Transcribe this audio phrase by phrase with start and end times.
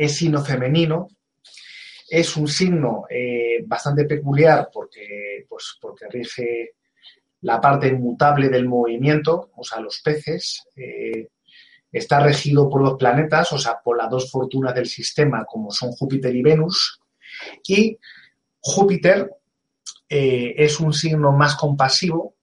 [0.00, 1.08] es signo femenino,
[2.08, 6.70] es un signo eh, bastante peculiar porque, pues, porque rige
[7.42, 10.64] la parte inmutable del movimiento, o sea, los peces.
[10.74, 11.28] eh,
[11.92, 15.90] está regido por dos planetas, o sea, por las dos fortunas del sistema, como son
[15.90, 17.00] Júpiter y Venus.
[17.66, 17.98] Y
[18.60, 19.28] Júpiter
[20.08, 22.36] eh, es un signo más compasivo,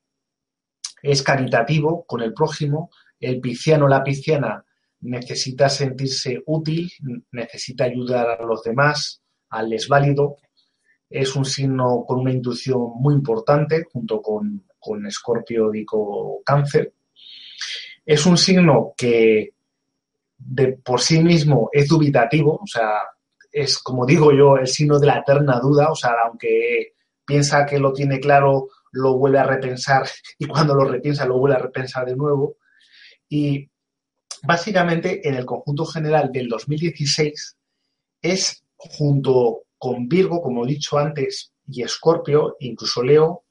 [1.01, 2.91] es caritativo con el prójimo.
[3.19, 4.63] El pisciano o la pisciana
[5.01, 6.91] necesita sentirse útil,
[7.31, 10.37] necesita ayudar a los demás, al desválido.
[11.09, 16.93] Es un signo con una intuición muy importante, junto con, con Escorpio, Dico, Cáncer.
[18.05, 19.53] Es un signo que
[20.37, 22.91] de por sí mismo es dubitativo, o sea,
[23.51, 26.93] es como digo yo, el signo de la eterna duda, o sea, aunque
[27.25, 30.07] piensa que lo tiene claro, lo vuelve a repensar
[30.39, 32.57] y cuando lo repiensa lo vuelve a repensar de nuevo.
[33.29, 33.69] Y
[34.43, 37.57] básicamente en el conjunto general del 2016
[38.21, 43.43] es junto con Virgo, como he dicho antes, y Escorpio, incluso Leo,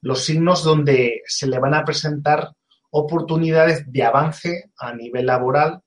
[0.00, 2.52] los signos donde se le van a presentar
[2.90, 5.80] oportunidades de avance a nivel laboral,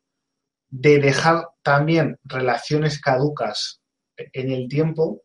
[0.69, 3.81] de dejar también relaciones caducas
[4.17, 5.21] en el tiempo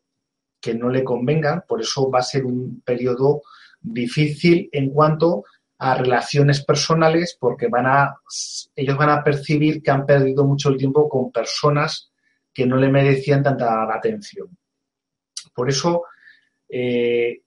[0.61, 3.43] que no le convengan, por eso va a ser un periodo
[3.81, 5.45] difícil en cuanto
[5.83, 8.15] a relaciones personales porque van a
[8.77, 12.13] ellos van a percibir que han perdido mucho el tiempo con personas
[12.53, 14.49] que no le merecían tanta atención.
[15.55, 16.05] Por eso
[16.69, 17.45] eh,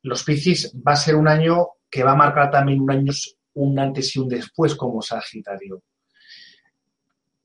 [0.00, 3.12] los Piscis va a ser un año que va a marcar también un año
[3.54, 5.82] un antes y un después como Sagitario.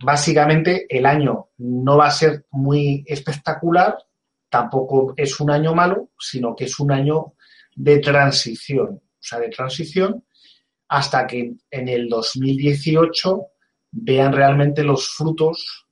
[0.01, 3.97] Básicamente el año no va a ser muy espectacular,
[4.47, 7.33] tampoco es un año malo, sino que es un año
[7.75, 10.23] de transición, o sea, de transición
[10.89, 13.45] hasta que en el 2018
[13.91, 15.87] vean realmente los frutos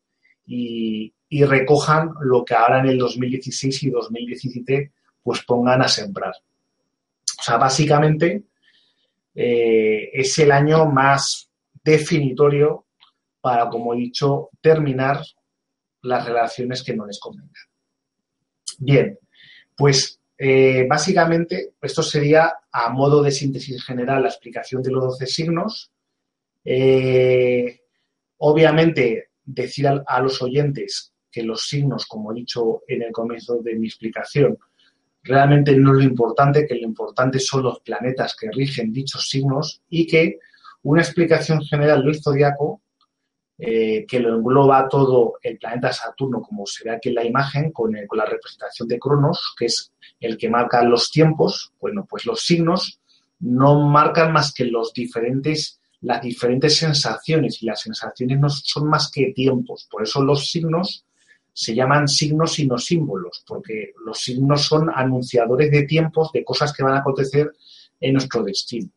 [0.46, 4.91] y, recojan lo que ahora en el 2016 y 2017
[5.22, 6.34] pues pongan a sembrar.
[6.34, 8.44] O sea, básicamente
[9.35, 11.50] eh, es el año más
[11.84, 12.85] definitorio
[13.41, 15.22] para, como he dicho, terminar
[16.02, 17.52] las relaciones que no les convengan.
[18.79, 19.19] Bien,
[19.75, 25.25] pues eh, básicamente, esto sería a modo de síntesis general la explicación de los 12
[25.25, 25.92] signos.
[26.64, 27.81] Eh,
[28.38, 33.62] obviamente, decir a, a, los oyentes que los signos, como he dicho en el comienzo
[33.62, 34.58] de mi explicación,
[35.24, 39.81] realmente no es lo importante, que lo importante son los planetas que rigen dichos signos
[39.90, 40.40] y que
[40.84, 42.81] una explicación general del zodiaco
[43.59, 47.72] eh, que lo engloba todo el planeta Saturno, como se ve aquí en la imagen,
[47.72, 52.06] con, el, con, la representación de Cronos, que es el que marca los tiempos, bueno,
[52.07, 53.00] pues los signos
[53.40, 59.09] no marcan más que los diferentes, las diferentes sensaciones, y las sensaciones no son más
[59.09, 59.88] que tiempos.
[59.90, 61.06] Por eso los signos
[61.51, 66.72] se llaman signos y no símbolos, porque los signos son anunciadores de tiempos, de cosas
[66.73, 67.51] que van a acontecer
[68.00, 68.91] en nuestro destino.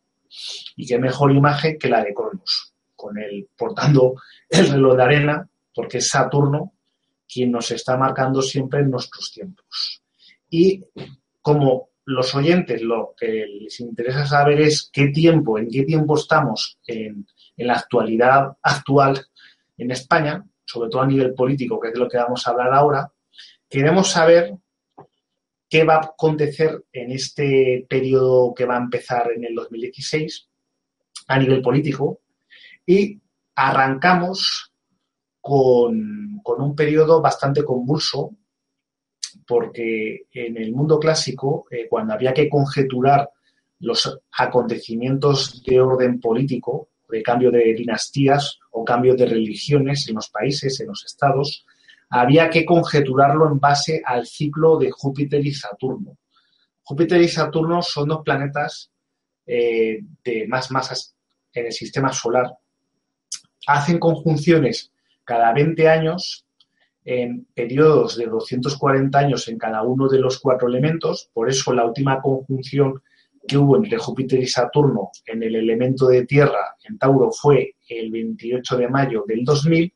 [0.75, 2.70] Y qué mejor imagen que la de Cronos
[3.01, 4.15] con él portando
[4.49, 6.73] el reloj de arena, porque es Saturno
[7.27, 10.01] quien nos está marcando siempre nuestros tiempos.
[10.49, 10.83] Y
[11.41, 16.77] como los oyentes lo que les interesa saber es qué tiempo, en qué tiempo estamos
[16.85, 17.25] en,
[17.55, 19.19] en la actualidad actual
[19.77, 22.73] en España, sobre todo a nivel político, que es de lo que vamos a hablar
[22.73, 23.11] ahora,
[23.69, 24.53] queremos saber
[25.69, 30.49] qué va a acontecer en este periodo que va a empezar en el 2016
[31.27, 32.20] a nivel político,
[32.91, 33.21] y
[33.55, 34.73] arrancamos
[35.39, 38.31] con, con, un periodo bastante convulso,
[39.47, 43.29] porque en el mundo clásico, eh, cuando había que conjeturar
[43.79, 50.29] los acontecimientos de orden político, de cambio de dinastías o cambio de religiones en los
[50.29, 51.65] países, en los estados,
[52.09, 56.17] había que conjeturarlo en base al ciclo de Júpiter y Saturno.
[56.83, 58.91] Júpiter y Saturno son dos planetas
[59.45, 61.15] eh, de más masas
[61.53, 62.51] en el sistema solar.
[63.67, 64.91] Hacen conjunciones
[65.23, 66.45] cada 20 años
[67.03, 71.29] en periodos de 240 años en cada uno de los cuatro elementos.
[71.33, 73.01] Por eso la última conjunción
[73.47, 78.11] que hubo entre Júpiter y Saturno en el elemento de Tierra en Tauro fue el
[78.11, 79.93] 28 de mayo del 2000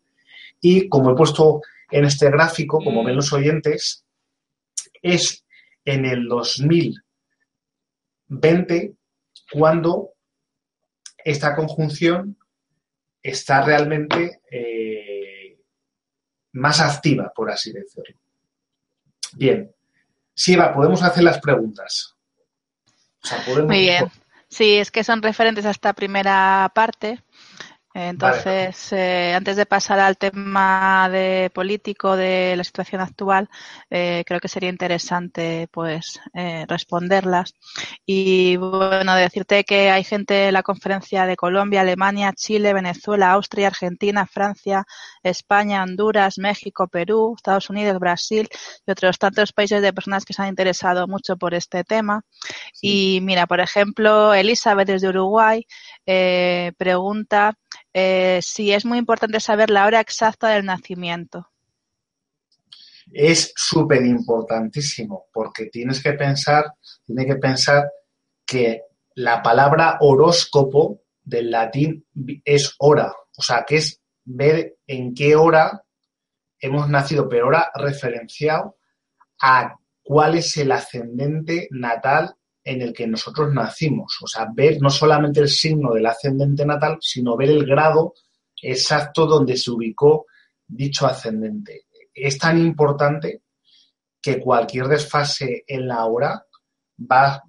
[0.62, 4.04] y como he puesto en este gráfico, como ven los oyentes,
[5.02, 5.46] es
[5.84, 8.96] en el 2020
[9.52, 10.10] cuando
[11.24, 12.38] esta conjunción
[13.30, 15.58] está realmente eh,
[16.54, 18.16] más activa, por así decirlo.
[19.34, 19.74] Bien,
[20.34, 22.16] Siva, podemos hacer las preguntas.
[23.66, 24.12] Muy bien.
[24.48, 27.22] Sí, es que son referentes a esta primera parte.
[27.98, 33.50] Entonces, eh, antes de pasar al tema de político de la situación actual,
[33.90, 37.54] eh, creo que sería interesante, pues, eh, responderlas.
[38.06, 43.68] Y bueno, decirte que hay gente en la conferencia de Colombia, Alemania, Chile, Venezuela, Austria,
[43.68, 44.84] Argentina, Francia,
[45.24, 48.50] España, Honduras, México, Perú, Estados Unidos, Brasil
[48.86, 52.24] y otros tantos países de personas que se han interesado mucho por este tema.
[52.82, 55.66] Y mira, por ejemplo, Elizabeth desde Uruguay
[56.78, 57.56] pregunta
[57.98, 61.50] eh, sí es muy importante saber la hora exacta del nacimiento.
[63.10, 66.74] Es súper importantísimo porque tienes que pensar,
[67.06, 67.90] tiene que pensar
[68.46, 68.82] que
[69.14, 72.06] la palabra horóscopo del latín
[72.44, 75.82] es hora, o sea, que es ver en qué hora
[76.60, 78.76] hemos nacido, pero ahora referenciado
[79.40, 82.36] a cuál es el ascendente natal
[82.66, 84.18] en el que nosotros nacimos.
[84.24, 88.16] O sea, ver no solamente el signo del ascendente natal, sino ver el grado
[88.60, 90.26] exacto donde se ubicó
[90.68, 91.86] dicho ascendente.
[92.12, 93.44] Es tan importante
[94.20, 96.44] que cualquier desfase en la hora
[97.00, 97.44] va,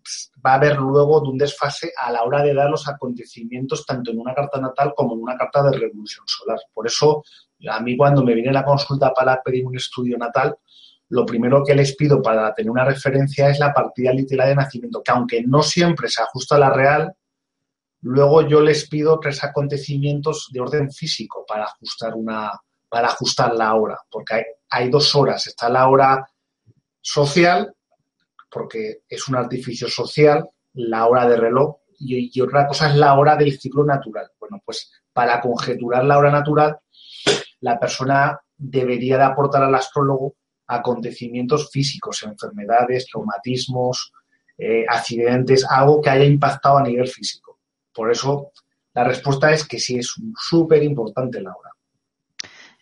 [0.45, 4.11] va a haber luego de un desfase a la hora de dar los acontecimientos tanto
[4.11, 6.59] en una carta natal como en una carta de revolución solar.
[6.75, 7.25] Por eso,
[7.71, 10.59] a mí cuando me viene la consulta para pedir un estudio natal,
[11.09, 15.03] lo primero que les pido para tener una referencia es la partida literal de nacimiento,
[15.03, 17.13] que aunque no siempre se ajusta a la real,
[18.03, 22.53] luego yo les pido tres acontecimientos de orden físico para ajustar una
[22.89, 26.25] para ajustar la hora, porque hay, dos horas, está la hora
[27.01, 27.75] social,
[28.49, 33.19] porque es un artificio social, la hora de reloj, y, y otra cosa es la
[33.19, 34.31] hora del ciclo natural.
[34.39, 36.79] Bueno, pues para conjeturar la hora natural,
[37.61, 40.37] la persona debería de aportar al astrólogo
[40.67, 44.13] acontecimientos físicos, enfermedades, traumatismos,
[44.59, 47.59] eh, accidentes, algo que haya impactado a nivel físico.
[47.93, 48.53] Por eso
[48.95, 51.71] la respuesta es que sí es súper importante la hora.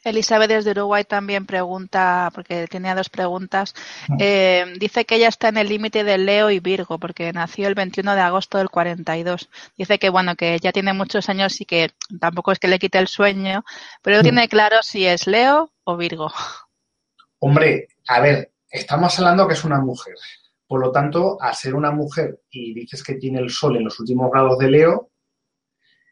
[0.04, 3.74] Elizabeth desde Uruguay también pregunta, porque tenía dos preguntas.
[4.08, 4.16] Mm.
[4.20, 7.74] Eh, dice que ella está en el límite de Leo y Virgo, porque nació el
[7.74, 9.48] 21 de agosto del 42.
[9.76, 11.90] Dice que, bueno, que ya tiene muchos años y que
[12.20, 13.64] tampoco es que le quite el sueño,
[14.02, 16.30] pero no tiene claro si es Leo o Virgo.
[17.46, 20.14] Hombre, a ver, estamos hablando que es una mujer.
[20.66, 24.00] Por lo tanto, al ser una mujer y dices que tiene el sol en los
[24.00, 25.10] últimos grados de Leo,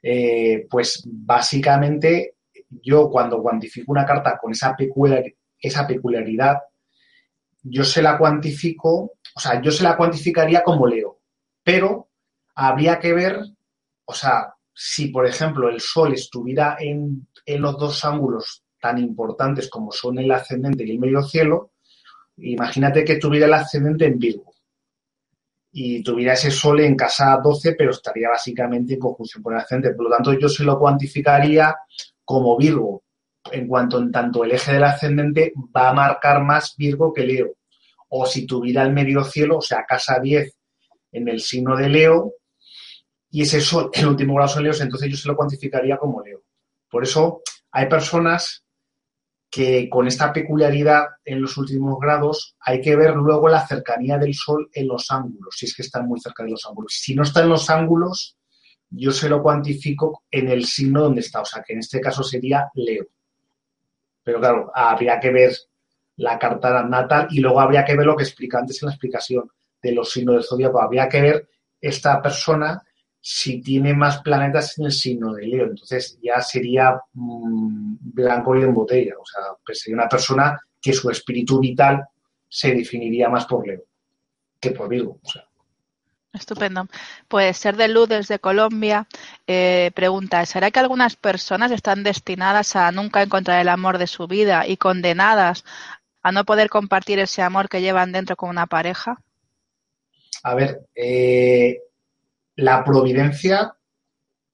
[0.02, 2.34] eh, pues básicamente
[2.68, 6.58] yo cuando cuantifico una carta con esa, peculiaridad,
[7.62, 11.22] yo se la cuantifico, o sea, yo se la cuantificaría como Leo,
[11.64, 12.10] pero
[12.54, 13.40] habría que ver,
[14.04, 19.70] o sea, si por ejemplo el Sol estuviera en, en los dos ángulos tan importantes
[19.70, 21.70] como son el ascendente y el medio cielo,
[22.38, 24.52] imagínate que tuviera el ascendente en Virgo
[25.70, 29.96] y tuviera ese sol en casa 12, pero estaría básicamente en conjunción con el ascendente.
[29.96, 31.74] Por lo tanto, yo se lo cuantificaría
[32.24, 33.04] como Virgo,
[33.52, 37.54] en cuanto en tanto el eje del ascendente va a marcar más Virgo que Leo.
[38.08, 40.52] O si tuviera el medio cielo, o sea, casa 10
[41.12, 42.34] en el signo de Leo,
[43.30, 46.42] y ese sol, el último grado son Leo, entonces yo se lo cuantificaría como Leo.
[46.90, 48.61] Por eso hay personas
[49.52, 54.32] que con esta peculiaridad en los últimos grados hay que ver luego la cercanía del
[54.32, 56.94] Sol en los ángulos, si es que están muy cerca de los ángulos.
[56.94, 58.38] Si no está en los ángulos,
[58.88, 62.22] yo se lo cuantifico en el signo donde está, o sea, que en este caso
[62.22, 63.04] sería Leo.
[64.24, 65.54] Pero claro, habría que ver
[66.16, 69.50] la carta natal y luego habría que ver lo que explica antes en la explicación
[69.82, 70.80] de los signos del zodiaco.
[70.80, 72.82] Habría que ver esta persona
[73.24, 75.66] si tiene más planetas en el signo de Leo.
[75.66, 79.14] Entonces ya sería mm, blanco y en botella.
[79.18, 82.04] O sea, pues sería una persona que su espíritu vital
[82.48, 83.84] se definiría más por Leo
[84.62, 85.18] que por Virgo.
[86.32, 86.86] Estupendo.
[87.28, 89.06] Pues Ser de Luz desde Colombia
[89.46, 94.28] eh, pregunta, ¿será que algunas personas están destinadas a nunca encontrar el amor de su
[94.28, 95.64] vida y condenadas
[96.22, 99.20] a no poder compartir ese amor que llevan dentro con una pareja?
[100.44, 101.80] A ver, eh,
[102.56, 103.74] la providencia,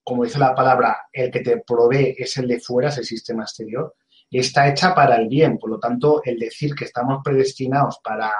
[0.02, 3.42] como dice la palabra, el que te provee es el de fuera, es el sistema
[3.42, 3.94] exterior,
[4.30, 5.58] está hecha para el bien.
[5.58, 8.32] Por lo tanto, el decir que estamos predestinados para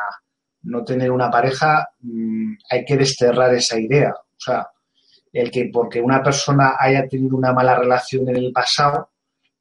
[0.63, 4.11] no tener una pareja, mm, hay que desterrar esa idea.
[4.11, 4.69] O sea,
[5.33, 9.11] el que porque una persona haya tenido una mala relación en el pasado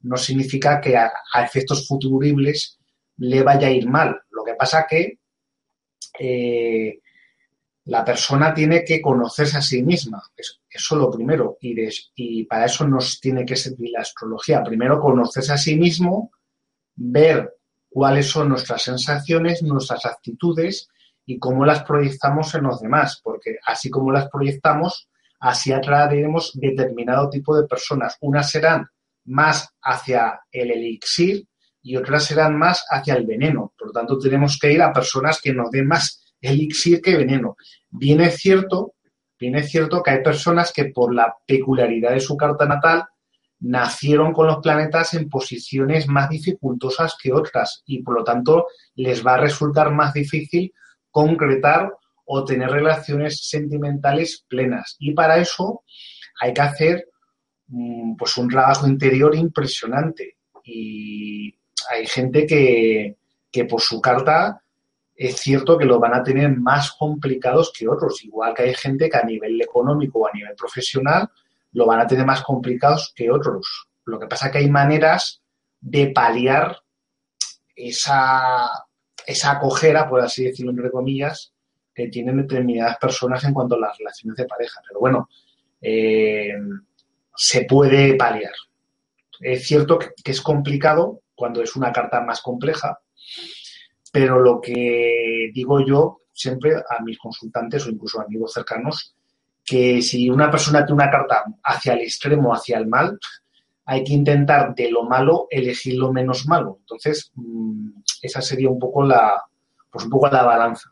[0.00, 1.10] no significa que a,
[1.42, 2.78] efectos futuribles
[3.18, 4.20] le vaya a ir mal.
[4.30, 5.18] Lo que pasa que
[6.18, 7.00] eh,
[7.88, 10.22] la persona tiene que conocerse a sí misma.
[10.36, 11.56] Eso, es lo primero.
[11.62, 14.62] Y, para eso nos tiene que servir la astrología.
[14.62, 16.30] Primero, conocerse a sí mismo,
[16.94, 17.56] ver
[17.88, 20.90] cuáles son nuestras sensaciones, nuestras actitudes
[21.24, 25.08] y cómo las proyectamos en los demás, porque así como las proyectamos,
[25.40, 28.18] así atraeremos determinado tipo de personas.
[28.20, 28.86] Unas serán
[29.24, 31.46] más hacia el elixir
[31.80, 33.72] y otras serán más hacia el veneno.
[33.78, 37.56] Por lo tanto, tenemos que ir a personas que nos den más elixir que veneno.
[37.90, 38.94] Bien es cierto,
[39.62, 43.04] cierto que hay personas que por la peculiaridad de su carta natal
[43.60, 49.26] nacieron con los planetas en posiciones más dificultosas que otras y por lo tanto les
[49.26, 50.72] va a resultar más difícil
[51.10, 51.92] concretar
[52.24, 54.96] o tener relaciones sentimentales plenas.
[54.98, 55.82] Y para eso
[56.40, 57.08] hay que hacer
[57.68, 60.36] mm, pues un trabajo interior impresionante.
[60.62, 61.58] Y
[61.90, 63.16] hay gente que,
[63.50, 64.62] que por su carta
[65.18, 69.10] es cierto que lo van a tener más complicados que otros, igual que hay gente
[69.10, 71.28] que a nivel económico o a nivel profesional
[71.72, 73.88] lo van a tener más complicados que otros.
[74.04, 75.42] Lo que pasa es que hay maneras
[75.80, 76.78] de paliar
[77.74, 78.70] esa,
[79.26, 81.52] esa acojera, por así decirlo entre comillas,
[81.92, 84.80] que tienen determinadas personas en cuanto a las relaciones de pareja.
[84.86, 85.28] Pero bueno,
[85.80, 86.54] eh,
[87.34, 88.52] se puede paliar.
[89.40, 93.00] Es cierto que, es complicado cuando es una carta más compleja,
[94.12, 99.14] pero lo que digo yo siempre a mis consultantes o incluso a amigos cercanos
[99.64, 103.18] que si una persona tiene una carta hacia el extremo, hacia el mal,
[103.84, 106.78] hay que intentar de lo malo elegir lo menos malo.
[106.80, 107.90] Entonces, mm,
[108.22, 109.42] esa sería un poco la,
[109.90, 110.90] pues un poco la balanza.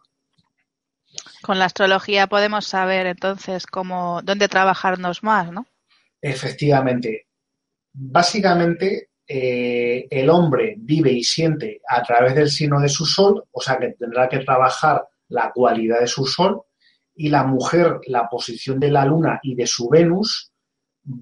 [1.42, 5.66] Con la astrología podemos saber entonces cómo, dónde trabajarnos más, ¿no?
[6.20, 7.26] Efectivamente.
[7.92, 13.61] Básicamente, eh, el hombre vive y siente a través del signo de su sol, o
[13.61, 16.62] sea que tendrá que trabajar la cualidad de su sol,
[17.14, 20.52] y la mujer, la posición de la luna y de su Venus,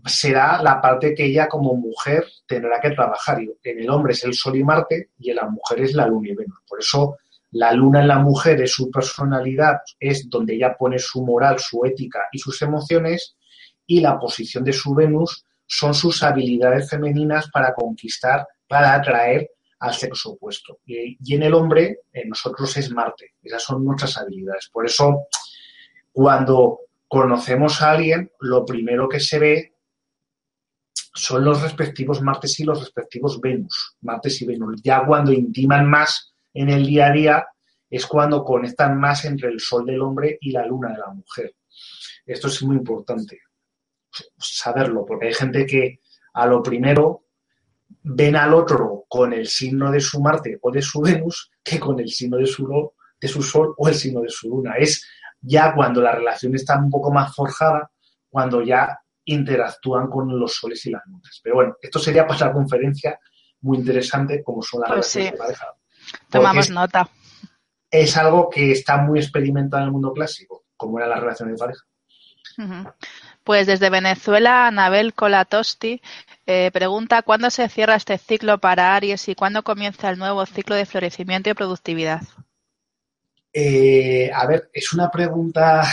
[0.05, 3.39] será la parte que ella como mujer tendrá que trabajar.
[3.63, 6.31] En el hombre es el Sol y Marte y en la mujer es la luna
[6.31, 6.59] y Venus.
[6.67, 7.17] Por eso
[7.53, 11.85] la luna en la mujer es su personalidad, es donde ella pone su moral, su
[11.85, 13.37] ética y sus emociones,
[13.87, 19.95] y la posición de su Venus son sus habilidades femeninas para conquistar, para atraer al
[19.95, 20.79] sexo opuesto.
[20.87, 23.35] Y, en el hombre, en nosotros es Marte.
[23.43, 24.69] Esas son nuestras habilidades.
[24.73, 25.27] Por eso
[26.13, 29.75] cuando conocemos a alguien, lo primero que se ve
[31.17, 34.81] son los respectivos Martes y los respectivos Venus, Martes y Venus.
[34.83, 37.47] Ya cuando intiman más en el día a día
[37.89, 41.55] es cuando conectan más entre el Sol del hombre y la Luna de la mujer.
[42.27, 43.44] Esto es muy importante
[44.39, 46.01] saberlo, porque hay gente que
[46.35, 47.25] a lo primero
[48.03, 51.99] ven al otro con el signo de su Marte o de su Venus que con
[52.01, 54.75] el signo de su, de su Sol o el signo de su Luna.
[54.79, 55.07] Es
[55.41, 57.91] ya cuando la relación está un poco más forjada,
[58.29, 61.41] cuando ya interactúan con los soles y las lunas.
[61.43, 63.19] Pero bueno, esto sería para la conferencia
[63.61, 65.67] muy interesante como son las pues relaciones de pareja.
[66.29, 67.09] Tomamos nota.
[67.91, 71.57] Es algo que está muy experimentado en el mundo clásico, como era la relación de
[71.57, 71.85] pareja.
[73.45, 76.01] Pues desde Venezuela, Anabel Colatosti
[76.47, 80.75] eh, pregunta cuándo se cierra este ciclo para Aries y cuándo comienza el nuevo ciclo
[80.75, 82.23] de florecimiento y productividad.
[83.53, 85.85] Eh, a ver, es una pregunta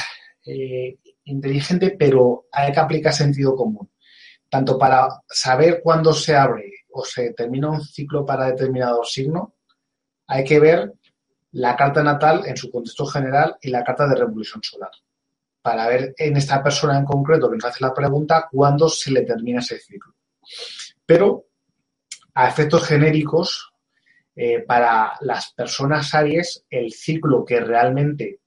[0.45, 3.91] eh, inteligente, pero hay que aplicar sentido común.
[4.49, 9.55] Tanto para saber cuándo se abre o se termina un ciclo para determinado signo,
[10.27, 10.93] hay que ver
[11.51, 14.91] la carta natal en su contexto general y la carta de revolución solar.
[15.61, 19.21] Para ver en esta persona en concreto que nos hace la pregunta cuándo se le
[19.21, 20.15] termina ese ciclo.
[21.05, 21.45] Pero
[22.33, 23.71] a efectos genéricos,
[24.35, 28.39] eh, para las personas Aries, el ciclo que realmente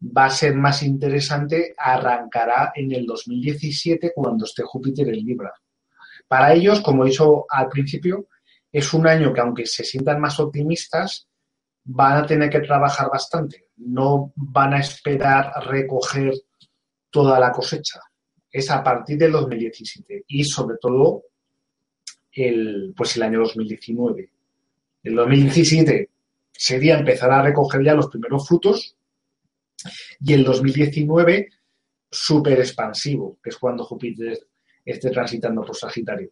[0.00, 5.52] va a ser más interesante arrancará en el 2017 cuando esté Júpiter en Libra.
[6.26, 8.28] Para ellos, como he dicho al principio,
[8.70, 11.28] es un año que aunque se sientan más optimistas,
[11.84, 13.66] van a tener que trabajar bastante.
[13.76, 16.32] No van a esperar recoger
[17.12, 18.00] toda la cosecha.
[18.50, 21.22] Es a partir del 2017 y sobre todo
[22.32, 24.30] el, pues el año 2019.
[25.04, 26.08] El 2017
[26.50, 28.96] sería empezar a recoger ya los primeros frutos
[30.20, 31.50] y el 2019
[32.10, 34.38] súper expansivo, que es cuando Júpiter
[34.84, 36.30] esté transitando por Sagitario.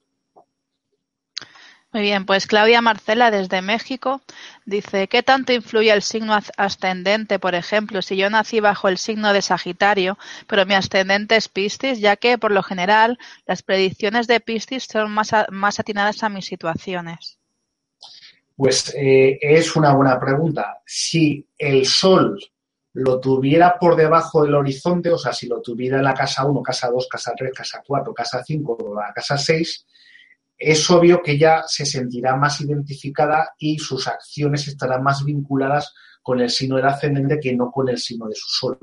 [1.92, 4.20] Muy bien, pues Claudia Marcela desde México
[4.64, 7.40] dice, ¿qué tanto influye el signo ascendente?
[7.40, 10.16] Por ejemplo, si yo nací bajo el signo de Sagitario,
[10.46, 15.10] pero mi ascendente es Piscis, ya que por lo general las predicciones de Piscis son
[15.10, 17.40] más, más atinadas a mis situaciones.
[18.54, 20.82] Pues eh, es una buena pregunta.
[20.86, 22.38] Si el Sol
[22.92, 26.62] lo tuviera por debajo del horizonte, o sea, si lo tuviera en la casa 1,
[26.62, 29.86] casa 2, casa 3, casa 4, casa 5 o la casa 6,
[30.62, 36.38] es obvio que ella se sentirá más identificada y sus acciones estarán más vinculadas con
[36.38, 38.78] el signo del ascendente que no con el signo de su sol.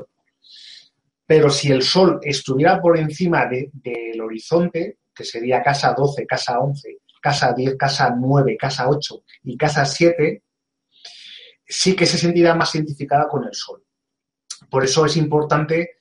[1.24, 6.98] Pero si el sol estuviera por encima del horizonte, que sería casa 12, casa 11,
[7.22, 10.42] casa 10, casa 9, casa 8 y casa 7,
[11.64, 13.84] sí que se sentirá más identificada con el sol.
[14.68, 15.97] Por eso es importante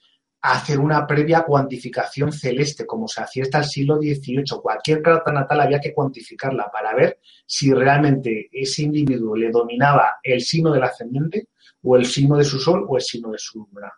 [0.53, 4.45] hacer una previa cuantificación celeste, como se hacía hasta el siglo XVIII.
[4.62, 10.41] Cualquier carta natal había que cuantificarla para ver si realmente ese individuo le dominaba el
[10.41, 11.49] signo del ascendente
[11.83, 13.93] o el signo de su sol o el signo de su luna.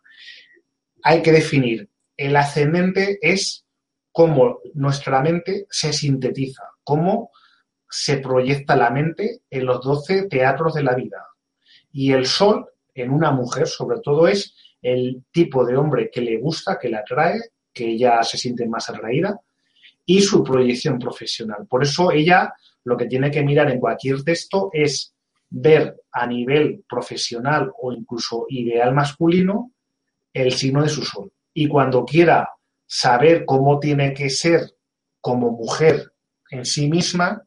[1.03, 3.67] Hay que definir, el ascendente es
[4.11, 7.31] cómo nuestra mente se sintetiza, cómo
[7.91, 11.27] se proyecta la mente en los doce teatros de la vida.
[11.93, 16.39] Y el sol en una mujer, sobre todo, es el tipo de hombre que le
[16.39, 17.41] gusta, que le atrae,
[17.73, 19.39] que ella se siente más atraída
[20.05, 21.67] y su proyección profesional.
[21.69, 22.55] Por eso ella
[22.85, 25.15] lo que tiene que mirar en cualquier texto es
[25.51, 29.73] ver a nivel profesional o incluso ideal masculino
[30.33, 31.31] el signo de su sol.
[31.53, 32.49] Y cuando quiera
[32.87, 34.63] saber cómo tiene que ser
[35.21, 36.13] como mujer
[36.51, 37.43] en sí misma,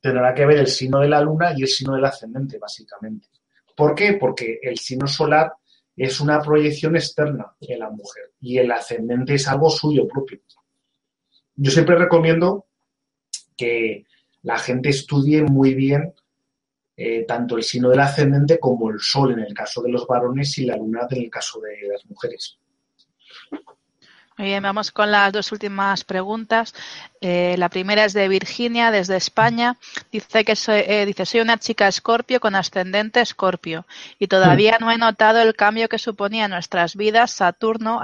[0.00, 3.26] tendrá que ver el signo de la luna y el signo del ascendente, básicamente.
[3.74, 4.14] ¿Por qué?
[4.14, 5.52] Porque el signo solar
[5.96, 10.40] es una proyección externa en la mujer y el ascendente es algo suyo propio.
[11.56, 12.66] Yo siempre recomiendo
[13.56, 14.04] que
[14.42, 16.14] la gente estudie muy bien
[16.96, 20.56] eh, tanto el signo del ascendente como el sol en el caso de los varones
[20.58, 22.58] y la luna en el caso de las mujeres.
[24.36, 26.74] Muy bien, vamos con las dos últimas preguntas.
[27.20, 29.78] Eh, la primera es de Virginia, desde España.
[30.10, 33.86] Dice que soy, eh, dice, soy una chica escorpio con ascendente escorpio
[34.18, 38.00] y todavía no he notado el cambio que suponía en nuestras vidas Saturno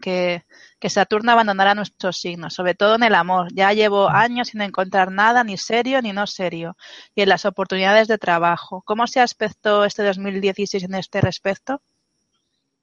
[0.00, 0.44] que,
[0.78, 3.48] que Saturno abandonara nuestros signos, sobre todo en el amor.
[3.52, 6.76] Ya llevo años sin encontrar nada, ni serio ni no serio,
[7.16, 8.82] y en las oportunidades de trabajo.
[8.86, 11.82] ¿Cómo se aspectó este 2016 en este respecto?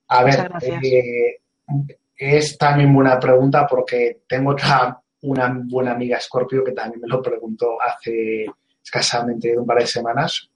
[0.10, 1.40] A ver, eh,
[2.20, 7.22] es también buena pregunta porque tengo otra, una buena amiga Scorpio que también me lo
[7.22, 8.46] preguntó hace
[8.84, 10.50] escasamente un par de semanas.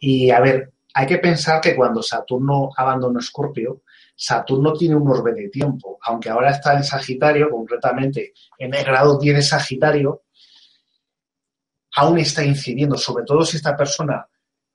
[0.00, 3.82] Y a ver, hay que pensar que cuando Saturno abandonó Escorpio,
[4.16, 9.18] Saturno tiene un orbe de tiempo, aunque ahora está en Sagitario, concretamente en el grado
[9.18, 10.22] 10 de Sagitario,
[11.94, 14.26] aún está incidiendo, sobre todo si esta persona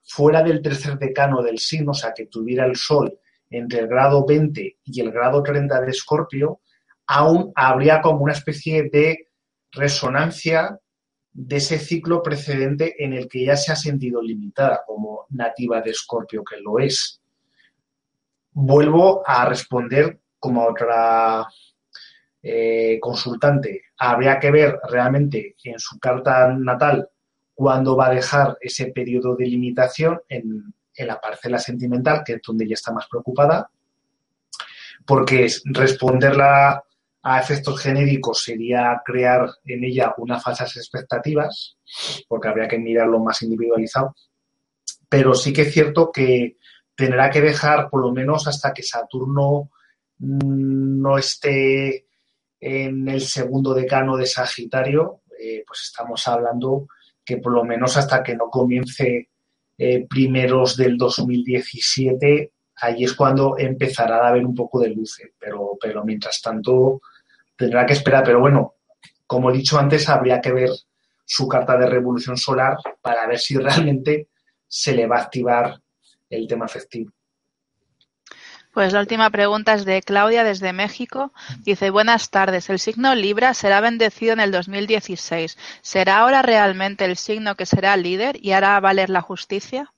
[0.02, 4.26] fuera del tercer decano del signo, o sea, que tuviera el Sol entre el grado
[4.26, 6.60] 20 y el grado 30 de Escorpio,
[7.06, 9.28] aún habría como una especie de
[9.72, 10.78] resonancia
[11.32, 15.90] de ese ciclo precedente en el que ya se ha sentido limitada como nativa de
[15.90, 17.20] Escorpio, que lo es.
[18.52, 21.46] Vuelvo a responder como a otra
[22.42, 23.82] eh, consultante.
[23.98, 27.08] Habría que ver realmente en su carta natal
[27.54, 32.40] cuándo va a dejar ese periodo de limitación en, en la parcela sentimental, que es
[32.46, 33.70] donde ella está más preocupada,
[35.06, 36.82] porque responderla
[37.22, 41.76] a efectos genéricos sería crear en ella unas falsas expectativas,
[42.26, 44.14] porque habría que mirarlo más individualizado.
[45.08, 46.56] Pero sí que es cierto que
[46.94, 49.70] tendrá que dejar por lo menos hasta que Saturno
[50.18, 52.06] mm, no esté
[52.60, 56.88] en el segundo decano de Sagitario, eh, pues estamos hablando
[57.24, 59.28] que por lo menos hasta que no comience
[59.78, 65.78] eh, primeros del 2017, ahí es cuando empezará a haber un poco de luce, pero,
[65.80, 67.00] pero mientras tanto
[67.56, 68.24] tendrá que esperar.
[68.24, 68.74] Pero bueno,
[69.26, 70.70] como he dicho antes, habría que ver
[71.24, 74.28] su carta de revolución solar para ver si realmente
[74.66, 75.80] se le va a activar
[76.28, 77.12] el tema festivo.
[78.78, 81.32] Pues la última pregunta es de Claudia desde México.
[81.64, 82.70] Dice, buenas tardes.
[82.70, 85.58] El signo Libra será bendecido en el 2016.
[85.82, 89.92] ¿Será ahora realmente el signo que será líder y hará valer la justicia?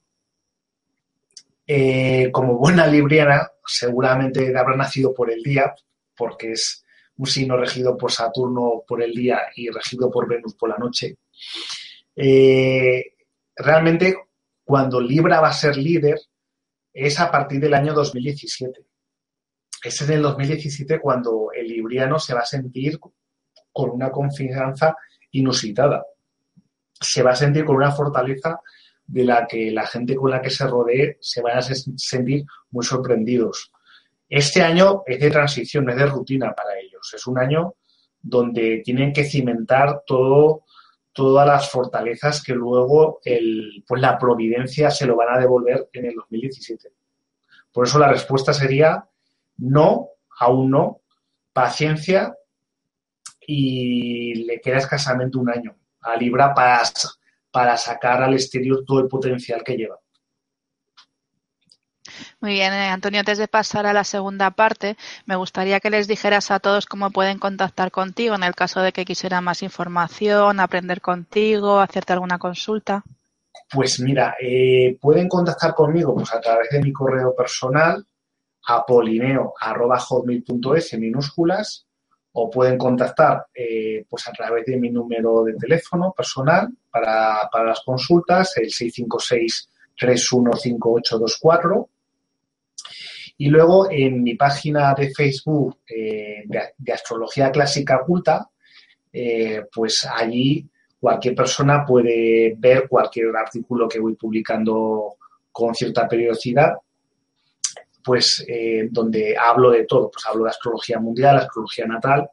[1.67, 5.75] Eh, como buena libriana, seguramente habrá nacido por el día,
[6.17, 6.83] porque es
[7.19, 11.19] un signo regido por Saturno por el día y regido por Venus por la noche.
[12.17, 13.13] Eh,
[13.57, 14.17] realmente,
[14.65, 16.19] cuando Libra va a ser líder,
[16.93, 18.85] es a partir del año 2017.
[19.83, 22.99] Es en el 2017 cuando el libriano se va a sentir
[23.73, 24.97] con una confianza
[25.31, 26.05] inusitada.
[27.01, 28.61] Se va a sentir con una fortaleza
[29.07, 32.85] de la que la gente con la que se rodee se van a sentir muy
[32.85, 33.73] sorprendidos.
[34.29, 37.13] Este año es de transición, es de rutina para ellos.
[37.15, 37.75] Es un año
[38.21, 40.65] donde tienen que cimentar todo,
[41.21, 46.07] todas las fortalezas que luego el, pues la providencia se lo van a devolver en
[46.07, 46.91] el 2017.
[47.71, 49.05] Por eso la respuesta sería
[49.59, 51.03] no, aún no,
[51.53, 52.35] paciencia
[53.47, 56.81] y le queda escasamente un año a Libra para,
[57.51, 59.99] para sacar al exterior todo el potencial que lleva.
[62.41, 66.09] Muy bien, eh, Antonio, antes de pasar a la segunda parte, me gustaría que les
[66.09, 70.61] dijeras a todos cómo pueden contactar contigo en el caso de que quisieran más información,
[70.61, 73.03] aprender contigo, hacerte alguna consulta.
[73.73, 78.05] Pues mira, eh, pueden contactar conmigo pues, a través de mi correo personal,
[78.67, 81.87] apolineo.hotmail.es en minúsculas,
[82.33, 87.65] o pueden contactar eh, pues a través de mi número de teléfono personal para, para
[87.65, 91.89] las consultas, el 656 315824
[93.41, 98.51] y luego en mi página de Facebook eh, de, Astrología Clásica Oculta,
[99.11, 100.69] eh, pues allí
[101.01, 105.17] cualquier persona puede ver cualquier artículo que voy publicando
[105.51, 106.75] con cierta periodicidad,
[108.05, 112.29] pues eh, donde hablo de todo, pues hablo de astrología mundial, astrología natal,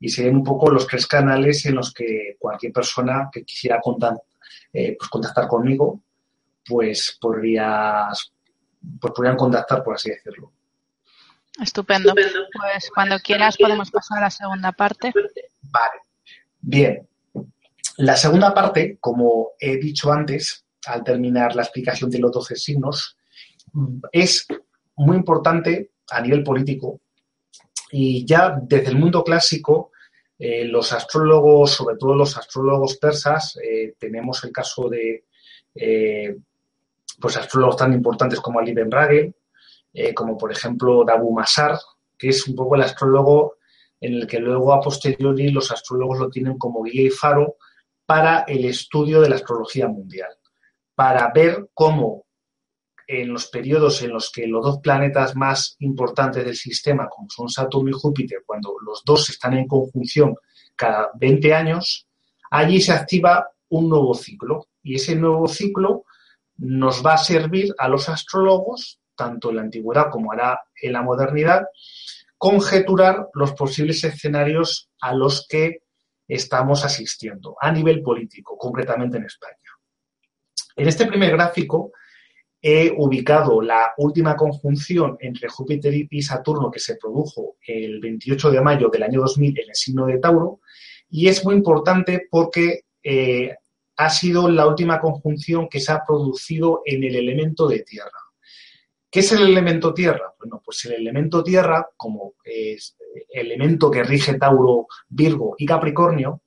[0.00, 5.10] y serían un poco los tres canales en los que cualquier persona que quisiera pues
[5.10, 6.00] contactar conmigo,
[6.66, 8.32] pues podrías
[9.00, 10.52] pues podrían contactar, por así decirlo.
[11.60, 12.14] Estupendo.
[12.14, 15.12] Pues cuando quieras podemos pasar a la segunda parte.
[15.62, 16.00] Vale.
[16.60, 17.06] Bien.
[17.98, 23.18] La segunda parte, como he dicho antes, al terminar la explicación de los 12 signos,
[24.12, 24.46] es
[24.96, 27.00] muy importante a nivel político
[27.90, 29.90] y ya desde el mundo clásico,
[30.38, 35.24] eh, los astrólogos, sobre todo los astrólogos persas, eh, tenemos el caso de
[35.74, 36.36] eh,
[37.20, 39.34] pues astrólogos tan importantes como Ali Ben Ragel,
[39.92, 41.78] eh, como por ejemplo Dabu Masar,
[42.16, 43.56] que es un poco el astrólogo
[44.00, 47.56] en el que luego a posteriori los astrólogos lo tienen como guía y faro
[48.06, 50.30] para el estudio de la astrología mundial,
[50.94, 52.26] para ver cómo
[53.06, 57.48] en los periodos en los que los dos planetas más importantes del sistema, como son
[57.48, 60.36] Saturno y Júpiter, cuando los dos están en conjunción
[60.76, 62.06] cada 20 años,
[62.50, 64.68] allí se activa un nuevo ciclo.
[64.82, 66.04] Y ese nuevo ciclo
[66.60, 71.02] nos va a servir a los astrólogos, tanto en la antigüedad como ahora en la
[71.02, 71.66] modernidad,
[72.36, 75.82] conjeturar los posibles escenarios a los que
[76.28, 79.56] estamos asistiendo a nivel político, concretamente en España.
[80.76, 81.92] En este primer gráfico
[82.62, 88.60] he ubicado la última conjunción entre Júpiter y Saturno que se produjo el 28 de
[88.60, 90.60] mayo del año 2000 en el signo de Tauro
[91.08, 93.56] y es muy importante porque eh,
[94.00, 98.18] ha sido la última conjunción que se ha producido en el elemento de tierra.
[99.10, 100.32] ¿Qué es el elemento tierra?
[100.38, 102.96] Bueno, pues el elemento tierra, como es
[103.28, 106.40] el elemento que rige Tauro, Virgo y Capricornio,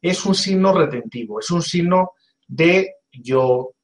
[0.00, 2.12] es un signo retentivo, es un signo
[2.48, 3.74] de yo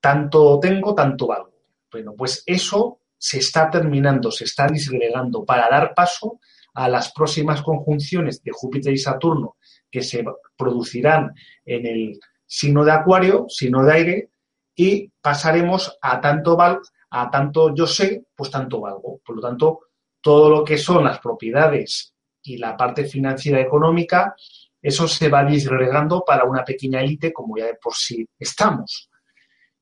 [0.00, 1.52] tanto tengo, tanto valgo.
[1.92, 6.40] Bueno, pues eso se está terminando, se está disgregando para dar paso
[6.72, 9.58] a las próximas conjunciones de Júpiter y Saturno
[9.90, 10.24] que se
[10.56, 11.34] producirán
[11.66, 14.30] en el sino de acuario, sino de aire,
[14.74, 16.80] y pasaremos a tanto val,
[17.10, 19.20] a tanto yo sé, pues tanto valgo.
[19.24, 19.80] Por lo tanto,
[20.20, 24.34] todo lo que son las propiedades y la parte financiera económica,
[24.80, 29.10] eso se va disgregando para una pequeña élite como ya de por sí estamos.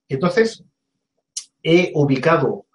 [0.09, 0.65] Entonces,
[1.63, 2.67] he ubicado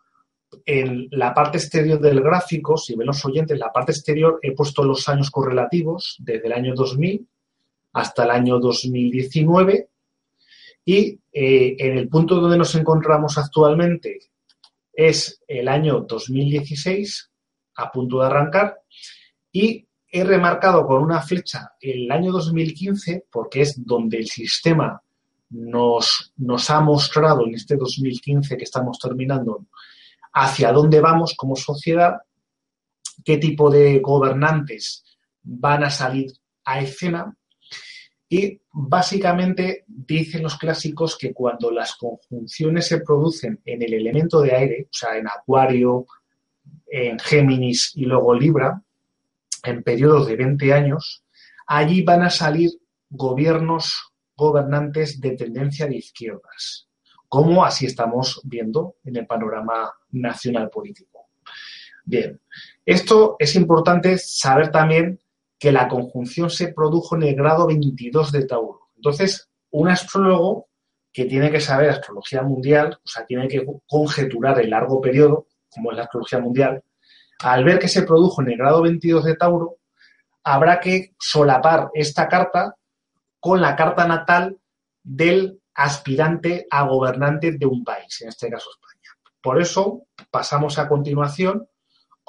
[0.66, 4.84] en la parte exterior del gráfico, si ven los oyentes, la parte exterior he puesto
[4.84, 7.28] los años correlativos desde el año 2000
[7.94, 9.90] hasta el año 2019
[10.86, 14.20] y eh, en el punto donde nos encontramos actualmente
[14.94, 17.32] es el año 2016,
[17.76, 18.82] a punto de arrancar,
[19.52, 25.02] y he remarcado con una flecha el año 2015 porque es donde el sistema
[25.50, 29.66] nos, nos ha mostrado en este 2015 que estamos terminando
[30.34, 32.22] hacia dónde vamos como sociedad,
[33.24, 35.06] qué tipo de gobernantes
[35.44, 36.32] van a salir
[36.66, 37.36] a escena
[38.34, 44.56] y básicamente dicen los clásicos que cuando las conjunciones se producen en el elemento de
[44.56, 46.06] aire, o sea, en Acuario,
[46.88, 48.82] en Géminis y luego Libra,
[49.64, 51.26] en periodos de 20 años,
[51.68, 52.70] allí van a salir
[53.10, 56.88] gobiernos, gobernantes de tendencia de izquierdas,
[57.28, 61.28] como así estamos viendo en el panorama nacional político.
[62.06, 62.40] Bien,
[62.86, 65.20] esto es importante saber también
[65.62, 68.90] que la conjunción se produjo en el grado 22 de Tauro.
[68.96, 70.70] Entonces, un astrólogo
[71.14, 75.92] que tiene que saber astrología mundial, o sea, tiene que conjeturar el largo periodo, como
[75.92, 76.84] es la astrología mundial,
[77.44, 79.78] al ver que se produjo en el grado 22 de Tauro,
[80.44, 82.76] habrá que solapar esta carta
[83.40, 84.58] con la carta natal
[85.04, 89.32] del aspirante a gobernante de un país, en este caso España.
[89.40, 91.68] Por eso pasamos a continuación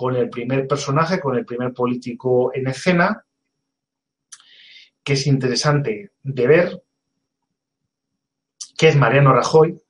[0.02, 3.24] con el primer personaje, con el primer político en escena,
[5.00, 6.82] que es interesante de ver,
[8.76, 9.80] que es Mariano Rajoy,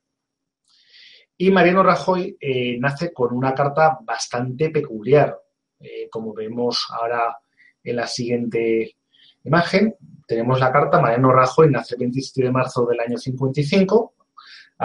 [1.35, 5.35] y Mariano Rajoy eh, nace con una carta bastante peculiar.
[5.79, 7.39] Eh, como vemos ahora
[7.83, 8.95] en la siguiente
[9.43, 9.95] imagen,
[10.27, 11.01] tenemos la carta.
[11.01, 14.12] Mariano Rajoy nace el 27 de marzo del año 55.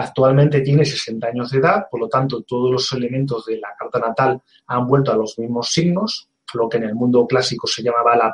[0.00, 3.98] Actualmente tiene 60 años de edad, por lo tanto, todos los elementos de la carta
[3.98, 8.16] natal han vuelto a los mismos signos, lo que en el mundo clásico se llamaba
[8.16, 8.32] la,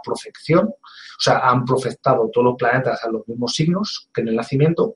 [0.00, 0.68] profección.
[0.68, 4.94] O sea, han profectado todos los planetas a los mismos signos que en el nacimiento.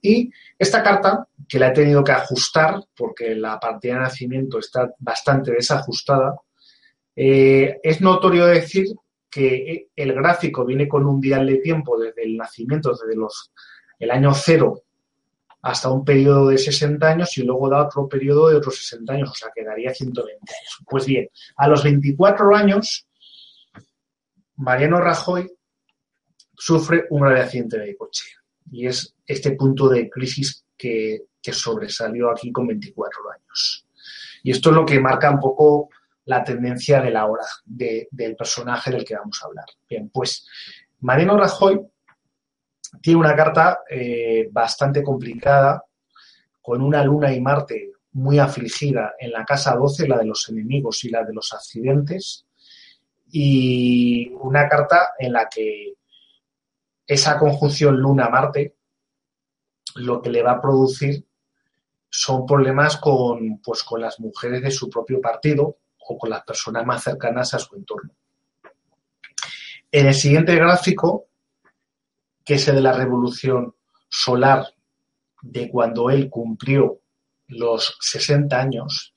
[0.00, 4.90] Y esta carta, que la he tenido que ajustar porque la partida de nacimiento está
[5.00, 6.34] bastante desajustada,
[7.14, 8.86] eh, es notorio decir
[9.30, 13.20] que el gráfico viene con un dial de tiempo desde el nacimiento, desde
[13.98, 14.84] el año cero
[15.62, 19.30] hasta un periodo de 60 años y luego da otro periodo de otros 60 años,
[19.30, 20.78] o sea, quedaría 120 años.
[20.88, 23.06] Pues bien, a los 24 años,
[24.56, 25.50] Mariano Rajoy
[26.56, 28.24] sufre un grave accidente de coche
[28.70, 33.86] y es este punto de crisis que, sobresalió aquí con 24 años.
[34.42, 35.88] Y esto es lo que marca un poco
[36.26, 39.64] la tendencia de la hora del personaje del que vamos a hablar.
[39.88, 40.46] Bien, pues
[41.00, 41.80] Mariano Rajoy
[43.00, 45.84] tiene una carta eh, bastante complicada,
[46.60, 51.04] con una luna y Marte muy afligida en la casa 12, la de los enemigos
[51.04, 52.46] y la de los accidentes,
[53.32, 55.94] y una carta en la que
[57.06, 58.76] esa conjunción Luna-Marte
[59.96, 61.24] lo que le va a producir
[62.08, 66.84] son problemas con, pues, con las mujeres de su propio partido o con las personas
[66.84, 68.12] más cercanas a su entorno.
[69.92, 71.29] En el siguiente gráfico,
[72.50, 73.76] que es el de la revolución
[74.08, 74.66] solar
[75.40, 76.98] de cuando él cumplió
[77.46, 79.14] los 60 años,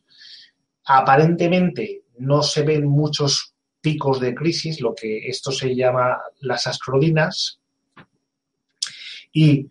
[0.86, 7.60] aparentemente no se ven muchos picos de crisis, lo que esto se llama las astrodinas,
[9.32, 9.68] y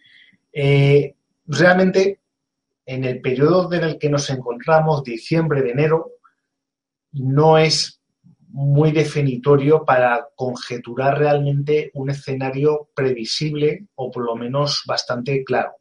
[0.52, 1.14] eh,
[1.46, 2.18] realmente
[2.84, 6.14] en el periodo en el que nos encontramos, diciembre de enero,
[7.12, 8.00] no es
[8.52, 15.76] muy definitorio para conjeturar realmente un escenario previsible o por lo menos bastante claro.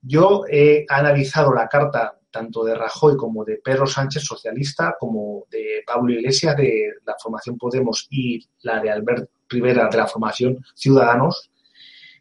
[0.00, 5.82] Yo he analizado la carta tanto de Rajoy como de Pedro Sánchez, socialista, como de
[5.86, 11.50] Pablo Iglesias, de la formación Podemos, y la de Albert Rivera, de la formación Ciudadanos,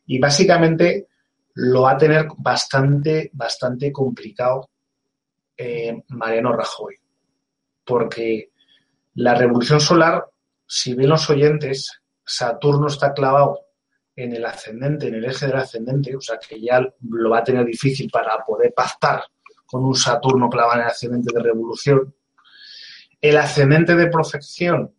[0.06, 1.08] y básicamente
[1.56, 4.70] lo va a tener bastante, bastante complicado
[5.58, 6.96] eh, Mariano Rajoy.
[7.84, 8.53] Porque
[9.16, 10.26] la revolución solar,
[10.66, 13.60] si ven los oyentes, Saturno está clavado
[14.16, 17.44] en el ascendente, en el eje del ascendente, o sea que ya lo va a
[17.44, 19.24] tener difícil para poder pactar
[19.66, 22.16] con un Saturno clavado en el ascendente de revolución.
[23.20, 24.94] El ascendente de profección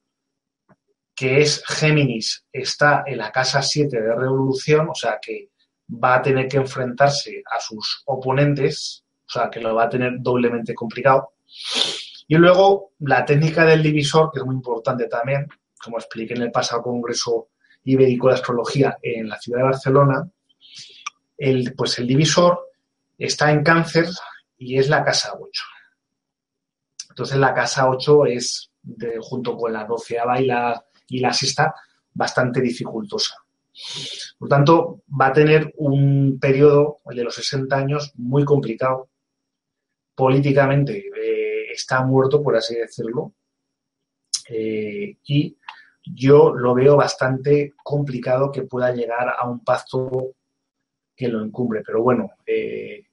[1.14, 5.50] que es Géminis, está en la casa 7 de Revolución, o sea que
[5.88, 10.14] va a tener que enfrentarse a sus oponentes, o sea que lo va a tener
[10.18, 11.34] doblemente complicado.
[12.26, 15.46] Y luego la técnica del divisor, que es muy importante también,
[15.82, 17.48] como expliqué en el pasado Congreso
[17.84, 20.30] Ibérico de Astrología en la ciudad de Barcelona,
[21.36, 22.70] el, pues el divisor
[23.18, 24.06] está en cáncer
[24.56, 25.62] y es la casa 8.
[27.10, 28.70] Entonces la casa 8 es,
[29.20, 31.74] junto con la 12 y la y la sexta
[32.12, 33.36] bastante dificultosa.
[34.38, 39.08] Por tanto, va a tener un periodo, el de los 60 años, muy complicado.
[40.14, 41.04] Políticamente
[41.74, 43.32] está muerto, por así decirlo.
[44.48, 45.56] Eh, y
[46.04, 50.34] yo lo veo bastante complicado que pueda llegar a un pacto
[51.16, 51.82] que lo encumbre.
[51.84, 53.06] Pero bueno, eh,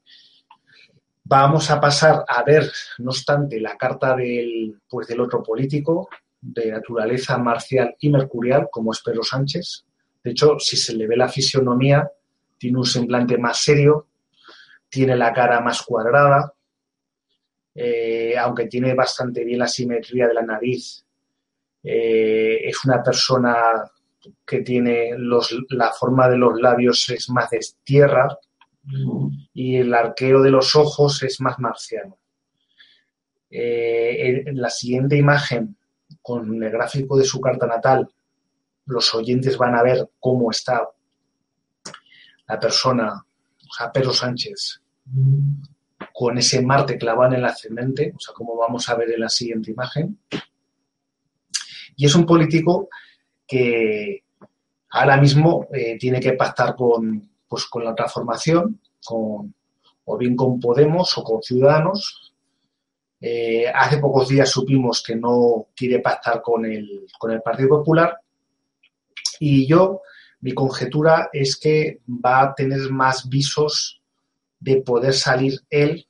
[1.24, 2.69] vamos a pasar a ver,
[3.00, 6.10] no obstante, la carta del, pues, del otro político,
[6.41, 9.86] de naturaleza marcial y mercurial, como es Pedro Sánchez.
[10.24, 12.12] De hecho, si se le ve la fisionomía,
[12.58, 14.08] tiene un semblante más serio,
[14.89, 16.54] tiene la cara más cuadrada,
[17.74, 21.06] eh, aunque tiene bastante bien la simetría de la nariz
[21.84, 23.56] Eh, es una persona
[24.46, 28.38] que tiene la forma de los labios es más de tierra
[29.54, 32.18] y el arqueo de los ojos es más marciano.
[33.50, 35.76] Eh, en la siguiente imagen,
[36.22, 38.08] con el gráfico de su carta natal,
[38.86, 40.88] los oyentes van a ver cómo está
[42.48, 44.82] la persona, o sea, Pedro Sánchez,
[46.13, 49.30] con ese Marte clavado en el ascendente, o sea, como vamos a ver en la
[49.30, 50.19] siguiente imagen.
[51.95, 52.89] Y es un político
[53.47, 54.24] que
[54.89, 59.54] ahora mismo eh, tiene que pactar con, pues, con la transformación, con,
[60.06, 62.34] o bien con Podemos o con Ciudadanos.
[63.19, 68.17] Eh, hace pocos días supimos que no quiere pactar con el, con el Partido Popular
[69.43, 70.02] y yo,
[70.41, 74.01] mi conjetura es que va a tener más visos
[74.62, 76.08] de poder salir él,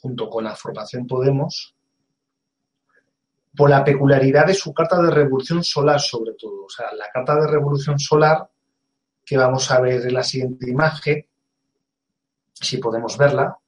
[0.00, 1.74] junto con la formación Podemos,
[3.54, 6.64] por la peculiaridad de su carta de revolución solar, sobre todo.
[6.64, 8.48] O sea, la carta de revolución solar,
[9.24, 11.26] que vamos a ver en la siguiente imagen,
[12.54, 13.58] si podemos verla,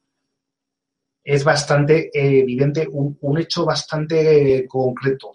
[1.22, 5.32] es bastante evidente, un, un hecho bastante concreto,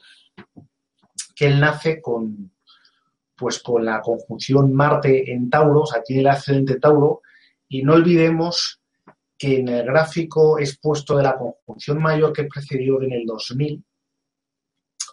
[1.36, 2.52] que él nace con,
[3.36, 7.22] pues con la conjunción Marte en Tauro, o sea, el ascendente Tauro,
[7.70, 8.82] y no olvidemos
[9.38, 13.82] que en el gráfico expuesto de la conjunción mayor que precedió en el 2000,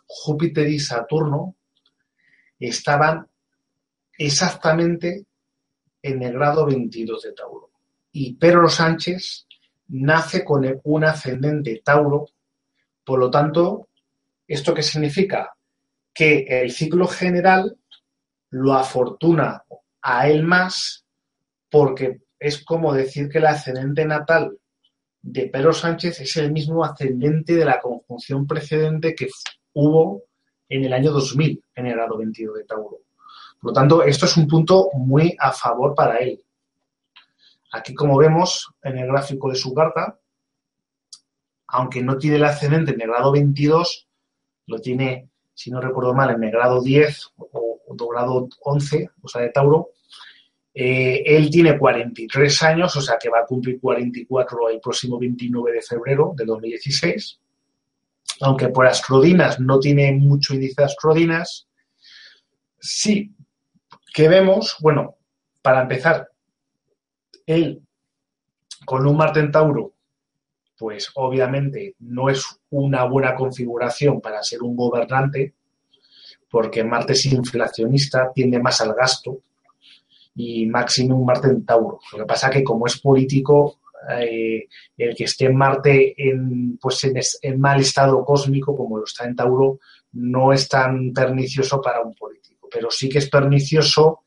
[0.06, 1.54] Júpiter y Saturno
[2.58, 3.28] estaban
[4.18, 5.26] exactamente
[6.02, 7.70] en el grado 22 de Tauro.
[8.12, 9.46] Y Pedro Sánchez
[9.88, 12.26] nace con un ascendente Tauro,
[13.04, 13.88] por lo tanto,
[14.48, 15.54] ¿esto qué significa?
[16.12, 17.76] Que el ciclo general
[18.50, 19.62] lo afortuna
[20.00, 21.04] a él más
[21.68, 24.58] porque es como decir que el ascendente natal
[25.22, 29.28] de Pedro Sánchez es el mismo ascendente de la conjunción precedente que
[29.72, 30.22] hubo
[30.68, 33.00] en el año 2000 en el grado 22 de Tauro.
[33.60, 36.42] Por lo tanto, esto es un punto muy a favor para él.
[37.72, 40.18] Aquí, como vemos en el gráfico de su carta,
[41.68, 44.08] aunque no tiene el ascendente en el grado 22,
[44.66, 49.42] lo tiene, si no recuerdo mal, en el grado 10 o, grado 11, o sea,
[49.42, 49.90] de Tauro.
[50.78, 55.72] Eh, él tiene 43 años, o sea que va a cumplir 44 el próximo 29
[55.72, 57.40] de febrero de 2016
[58.40, 61.66] aunque por astrodinas no tiene mucho índice de astrodinas,
[62.78, 63.32] sí
[64.12, 65.16] que vemos, bueno,
[65.62, 66.30] para empezar,
[67.44, 67.82] él
[68.84, 69.92] con un Marte en Tauro,
[70.78, 75.54] pues obviamente no es una buena configuración para ser un gobernante,
[76.50, 79.40] porque Marte es inflacionista, tiende más al gasto,
[80.36, 81.98] y máximo un Marte en Tauro.
[82.12, 87.02] Lo que pasa que como es político, eh, el que esté en Marte en, pues
[87.04, 89.80] en, mal estado cósmico, como lo está en Tauro,
[90.12, 94.20] no es tan pernicioso para un político, pero sí que es pernicioso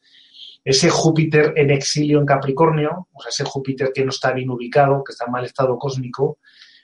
[0.63, 5.03] ese Júpiter en exilio en Capricornio, o sea, ese Júpiter que no está bien ubicado,
[5.03, 6.39] que está en mal estado cósmico,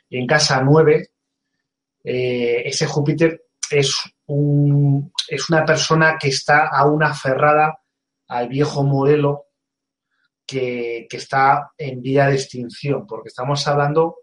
[0.10, 1.10] en casa 9,
[2.04, 3.92] eh, ese Júpiter es,
[4.28, 7.80] un, es una persona que está aún aferrada
[8.28, 9.46] al viejo modelo
[10.46, 14.18] que, está en vía de extinción, porque estamos hablando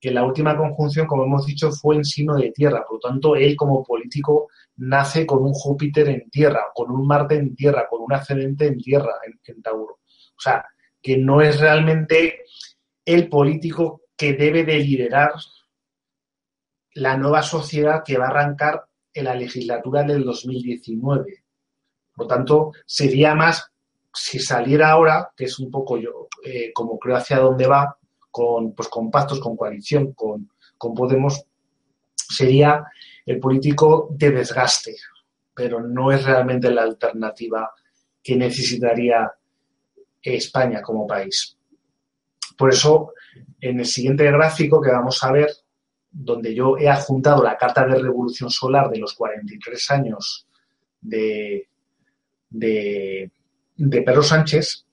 [0.00, 2.84] que la última conjunción, como hemos dicho, fue en sino de tierra.
[2.86, 7.34] Por lo tanto, él como político nace con un Júpiter en tierra, con un Marte
[7.34, 9.12] en tierra, con un ascendente en tierra,
[9.44, 9.94] en, Tauro.
[9.94, 10.64] O sea,
[11.02, 12.44] que no es realmente
[13.04, 15.32] el político que debe de liderar
[16.94, 21.37] la nueva sociedad que va a arrancar en la legislatura del 2019.
[22.18, 23.70] Por lo tanto, sería más
[24.12, 27.96] si saliera ahora, que es un poco yo, eh, como creo hacia dónde va,
[28.28, 31.44] con, pues, con pactos, con coalición, con, con Podemos,
[32.16, 32.84] sería
[33.24, 34.96] el político de desgaste,
[35.54, 37.70] pero no es realmente la alternativa
[38.20, 39.30] que necesitaría
[40.20, 41.56] España como país.
[42.56, 43.12] Por eso,
[43.60, 45.50] en el siguiente gráfico que vamos a ver,
[46.10, 50.48] donde yo he adjuntado la carta de revolución solar de los 43 años
[51.00, 51.68] de,
[52.50, 53.30] de,
[53.76, 54.86] de Pedro Sánchez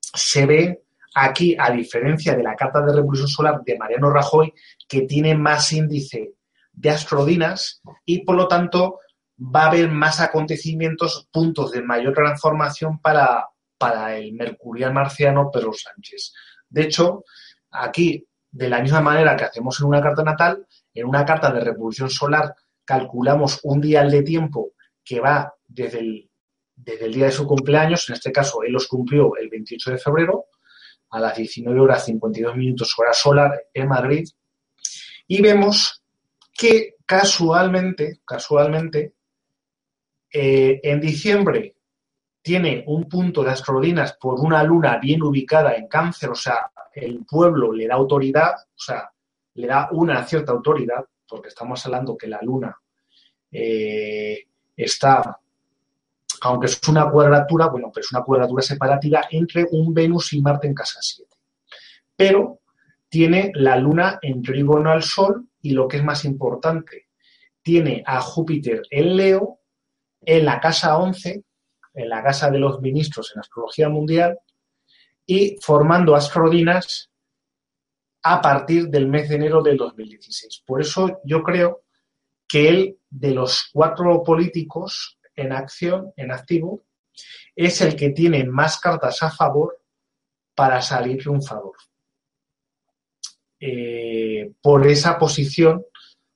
[0.00, 0.82] se ve
[1.14, 4.52] aquí, a diferencia de la Carta de Revolución Solar de Mariano Rajoy,
[4.88, 6.34] que tiene más índice
[6.72, 9.00] de astrodinas y, por lo tanto,
[9.38, 15.72] va a haber más acontecimientos, puntos de mayor transformación para, para el mercurial marciano Pedro
[15.72, 16.32] Sánchez.
[16.68, 17.24] De hecho,
[17.70, 21.60] aquí, de la misma manera que hacemos en una carta natal, en una carta de
[21.60, 22.54] revolución solar
[22.84, 24.72] calculamos un dial de tiempo
[25.04, 26.27] que va desde el
[26.84, 29.98] desde el día de su cumpleaños, en este caso él los cumplió el 28 de
[29.98, 30.46] febrero,
[31.10, 34.28] a las 19 horas 52 minutos hora solar en Madrid,
[35.26, 36.02] y vemos
[36.52, 39.14] que casualmente, casualmente,
[40.30, 41.74] eh, en diciembre
[42.42, 47.24] tiene un punto de astrodinas por una luna bien ubicada en cáncer, o sea, el
[47.24, 49.10] pueblo le da autoridad, o sea,
[49.54, 52.76] le da una cierta autoridad, porque estamos hablando que la luna
[53.50, 55.38] eh, está,
[56.42, 60.66] aunque es una cuadratura, bueno, pero es una cuadratura separativa entre un Venus y Marte
[60.66, 61.30] en casa 7.
[62.16, 62.60] Pero
[63.08, 67.08] tiene la luna en trígono al Sol y lo que es más importante,
[67.62, 69.60] tiene a Júpiter en Leo
[70.20, 71.42] en la casa 11,
[71.94, 74.38] en la casa de los ministros en astrología mundial
[75.26, 77.10] y formando astrodinas
[78.22, 80.62] a partir del mes de enero del 2016.
[80.66, 81.82] Por eso yo creo
[82.46, 86.82] que él, de los cuatro políticos en acción, en activo,
[87.54, 89.80] es el que tiene más cartas a favor
[90.54, 91.74] para salir triunfador.
[93.60, 95.84] Eh, por esa posición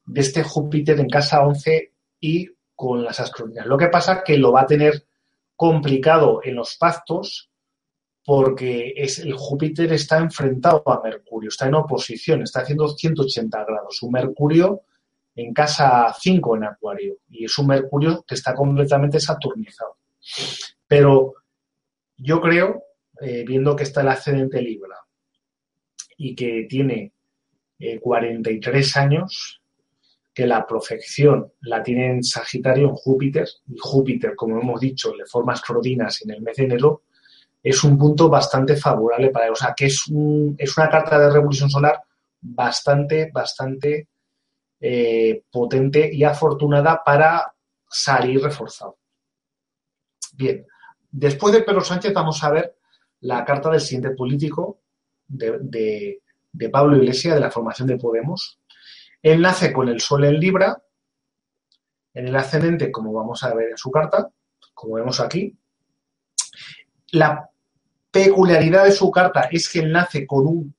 [0.05, 3.67] de este Júpiter en casa 11 y con las astrologías.
[3.67, 5.07] Lo que pasa que lo va a tener
[5.55, 7.51] complicado en los pactos
[8.25, 14.03] porque es, el Júpiter está enfrentado a Mercurio, está en oposición, está haciendo 180 grados.
[14.03, 14.83] Un Mercurio
[15.35, 19.97] en casa 5 en Acuario y es un Mercurio que está completamente saturnizado.
[20.87, 21.35] Pero
[22.17, 22.83] yo creo,
[23.21, 24.97] eh, viendo que está el ascendente Libra
[26.17, 27.13] y que tiene
[28.01, 29.61] 43 eh, años,
[30.33, 35.27] que la profección la tiene en Sagitario, en Júpiter, y Júpiter, como hemos dicho, le
[35.27, 37.03] forma astrodinas en el mes de enero,
[37.63, 39.53] es un punto bastante favorable para él.
[39.53, 40.05] O sea, que es,
[40.59, 42.01] es una carta de revolución solar
[42.41, 44.09] bastante, bastante
[44.85, 47.55] eh, potente y afortunada para
[47.89, 48.99] salir reforzado.
[50.33, 50.67] Bien,
[51.11, 52.77] después de Pedro Sánchez vamos a ver
[53.21, 54.81] la carta del siguiente político
[55.29, 56.21] de,
[56.53, 58.61] de Pablo Iglesias, de la formación de Podemos,
[59.23, 60.83] él nace con el Sol en Libra,
[62.15, 64.31] en el ascendente, como vamos a ver en su carta,
[64.75, 65.57] como vemos aquí.
[67.13, 67.49] La
[68.11, 70.75] peculiaridad de su carta es que él nace con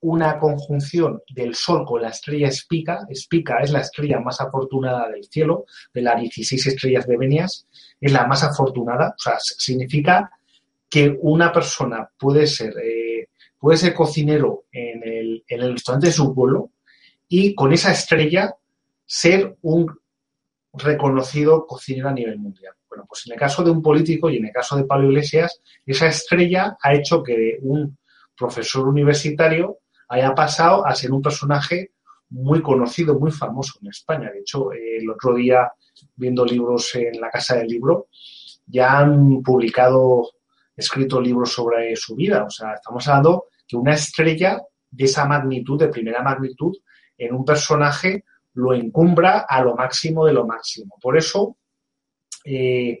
[0.00, 3.06] una conjunción del Sol con la estrella Espica.
[3.08, 7.66] Espica es la estrella más afortunada del cielo, de las 16 estrellas de Venias,
[8.00, 9.14] es la más afortunada.
[9.16, 10.30] O sea, significa
[10.88, 13.28] que una persona puede ser, eh,
[13.58, 16.70] puede ser cocinero en el, en el restaurante de su pueblo,
[17.28, 18.54] y con esa estrella
[19.04, 19.98] ser un
[20.72, 22.74] reconocido cocinero a nivel mundial.
[22.88, 25.60] Bueno, pues en el caso de un político y en el caso de Pablo Iglesias,
[25.84, 27.98] esa estrella ha hecho que un
[28.36, 29.78] profesor universitario
[30.08, 31.92] haya pasado a ser un personaje
[32.30, 34.30] muy conocido, muy famoso en España.
[34.30, 35.72] De hecho, el otro día,
[36.16, 38.08] viendo libros en la Casa del Libro,
[38.66, 40.30] ya han publicado,
[40.76, 42.44] escrito libros sobre su vida.
[42.44, 46.74] O sea, estamos hablando que una estrella de esa magnitud, de primera magnitud,
[47.16, 50.96] en un personaje lo encumbra a lo máximo de lo máximo.
[51.00, 51.56] Por eso,
[52.44, 53.00] eh,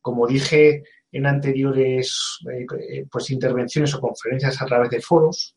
[0.00, 5.56] como dije en anteriores eh, pues intervenciones o conferencias a través de foros,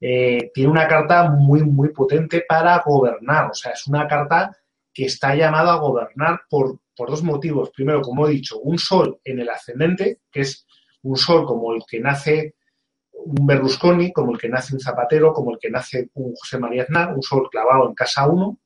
[0.00, 3.50] eh, tiene una carta muy, muy potente para gobernar.
[3.50, 4.56] O sea, es una carta
[4.92, 7.70] que está llamada a gobernar por, por dos motivos.
[7.70, 10.66] Primero, como he dicho, un sol en el ascendente, que es
[11.02, 12.54] un sol como el que nace
[13.12, 16.84] un Berlusconi, como el que nace un Zapatero, como el que nace un José María
[16.84, 18.58] Aznar, un sol clavado en casa 1,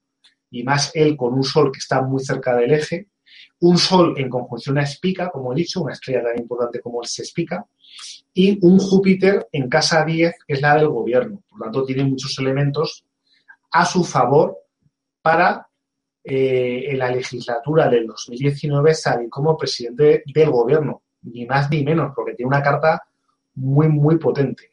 [0.50, 3.08] y más él con un sol que está muy cerca del eje,
[3.60, 7.06] un sol en conjunción a Espica, como he dicho, una estrella tan importante como el
[7.06, 7.66] Espica,
[8.34, 11.42] y un Júpiter en casa 10, que es la del gobierno.
[11.48, 13.04] Por lo tanto, tiene muchos elementos
[13.70, 14.56] a su favor
[15.20, 15.68] para
[16.24, 22.12] eh, en la legislatura del 2019 salir como presidente del gobierno, ni más ni menos,
[22.14, 23.02] porque tiene una carta
[23.54, 24.70] muy, muy potente.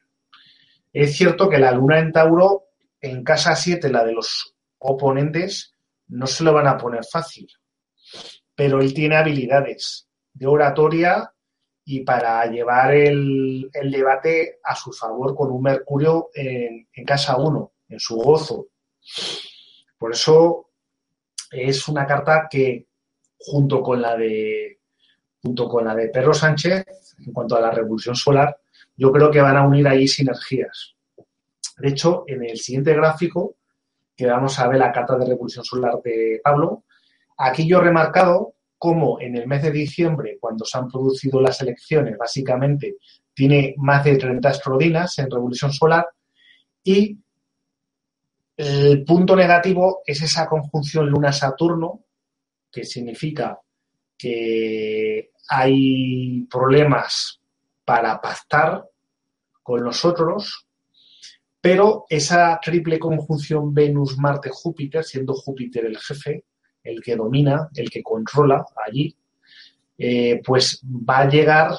[0.93, 2.65] Es cierto que la luna en Tauro,
[3.01, 5.75] en casa 7, la de los oponentes,
[6.07, 7.47] no se lo van a poner fácil,
[8.55, 11.31] pero él tiene habilidades de oratoria
[11.91, 17.71] y para llevar el, debate a su favor con un Mercurio en, en casa 1,
[17.89, 18.67] en su gozo.
[19.97, 20.69] Por eso
[21.49, 22.85] es una carta que,
[23.39, 24.77] junto con la de
[25.41, 26.85] junto con la de Perro Sánchez,
[27.25, 28.55] en cuanto a la revolución solar,
[28.95, 30.95] yo creo que van a unir ahí sinergias.
[31.79, 33.55] De hecho, en el siguiente gráfico,
[34.15, 36.83] que vamos a ver la carta de revolución solar de Pablo,
[37.35, 41.61] aquí yo he remarcado cómo en el mes de diciembre, cuando se han producido las
[41.61, 42.95] elecciones, básicamente
[43.33, 46.07] tiene más de 30 astrodinas en revolución solar
[46.83, 47.17] y
[48.57, 52.05] el punto negativo es esa conjunción Luna-Saturno,
[52.71, 53.57] que significa
[54.17, 57.39] que hay problemas
[57.85, 58.83] para pactar
[59.63, 60.67] con nosotros,
[61.61, 66.43] pero esa triple conjunción Venus-Marte-Júpiter, siendo Júpiter el jefe,
[66.89, 69.15] el que domina, el que controla allí,
[69.97, 71.71] eh, pues va a llegar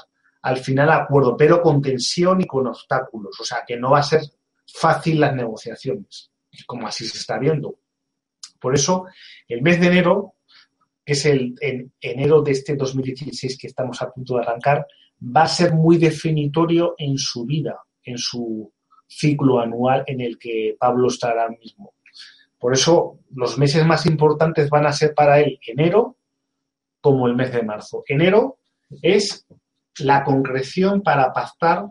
[0.42, 3.38] al final a acuerdo, pero con tensión y con obstáculos.
[3.40, 4.22] O sea, que no va a ser
[4.66, 6.30] fácil las negociaciones,
[6.66, 7.78] como así se está viendo.
[8.61, 9.06] Por eso,
[9.48, 10.34] el mes de enero,
[11.04, 11.54] que es el,
[12.00, 14.86] enero de este 2016 que estamos a punto de arrancar,
[15.24, 18.72] va a ser muy definitorio en su vida, en su
[19.06, 21.94] ciclo anual en el que Pablo estará mismo.
[22.61, 26.16] Por eso los meses más importantes van a ser para él enero
[27.00, 28.04] como el mes de marzo.
[28.06, 28.58] Enero
[29.02, 29.46] es
[30.00, 31.86] la concreción para pactar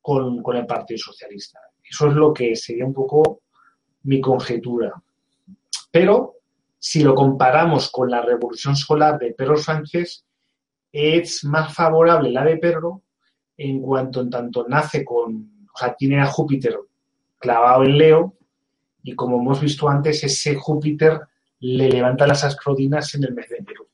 [0.00, 1.60] con, con el Partido Socialista.
[1.88, 3.42] Eso es lo que sería un poco
[4.02, 4.92] mi conjetura.
[5.90, 6.34] Pero
[6.78, 10.24] si lo comparamos con la revolución solar de Pedro Sánchez,
[10.90, 13.02] es más favorable la de Pedro
[13.56, 16.76] en cuanto en tanto nace con, o sea, tiene a Júpiter
[17.38, 18.34] clavado en Leo
[19.02, 21.20] y como hemos visto antes, ese Júpiter
[21.60, 23.86] le levanta las ascrodinas en el mes de enero.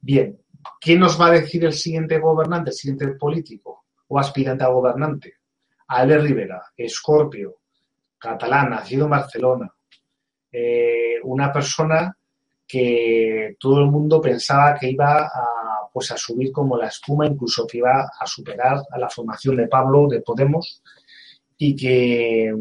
[0.00, 0.38] Bien,
[0.80, 5.34] ¿quién nos va a decir el siguiente gobernante, el siguiente político o aspirante a gobernante?
[5.88, 7.56] Ale Rivera, Escorpio,
[8.18, 9.74] catalán, nacido en Barcelona.
[10.50, 12.16] Eh, una persona
[12.66, 17.66] que todo el mundo pensaba que iba a, pues, a subir como la espuma, incluso
[17.66, 20.82] que iba a superar a la formación de Pablo de Podemos
[21.58, 22.54] y que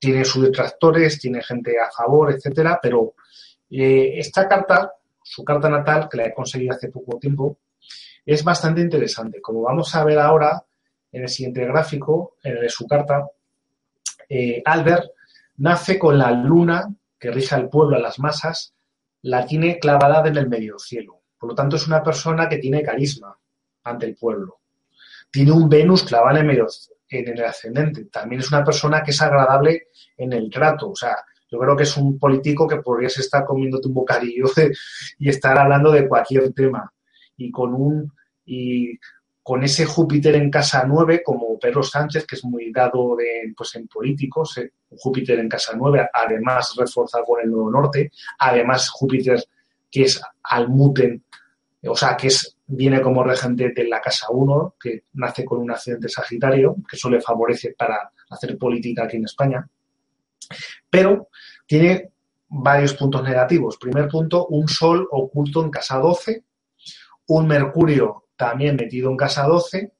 [0.00, 3.14] tiene sus detractores, tiene gente a favor, etcétera, pero
[3.70, 4.92] eh, esta carta,
[5.22, 7.58] su carta natal, que la he conseguido hace poco tiempo,
[8.24, 9.40] es bastante interesante.
[9.40, 10.64] Como vamos a ver ahora
[11.12, 13.28] en el siguiente gráfico, en su carta,
[14.28, 15.10] eh, Albert
[15.58, 16.88] nace con la luna
[17.18, 18.74] que rige al pueblo, a las masas,
[19.22, 21.20] la tiene clavada en el medio cielo.
[21.38, 23.36] Por lo tanto, es una persona que tiene carisma
[23.84, 24.60] ante el pueblo.
[25.30, 26.66] Tiene un Venus clavado en el medio,
[27.10, 28.04] en el ascendente.
[28.06, 30.90] También es una persona que es agradable en el trato.
[30.90, 31.16] O sea,
[31.50, 34.44] yo creo que es un político que podrías estar comiéndote un bocadillo
[35.18, 36.92] y estar hablando de cualquier tema.
[37.36, 38.12] Y con un
[38.44, 38.98] y
[39.42, 43.74] con ese Júpiter en casa 9, como Pedro Sánchez, que es muy dado de, pues,
[43.74, 49.42] en políticos, eh, Júpiter en casa 9, además reforzado con el Nuevo Norte, además Júpiter
[49.90, 51.24] que es Almuten,
[51.82, 55.70] o sea, que es viene como regente de la Casa 1, que nace con un
[55.70, 59.68] accidente sagitario, que eso le favorece para hacer política aquí en España.
[60.88, 61.28] Pero
[61.66, 62.10] tiene
[62.48, 63.76] varios puntos negativos.
[63.76, 66.44] Primer punto, un Sol oculto en casa 12,
[67.28, 69.92] un Mercurio también metido en casa 12,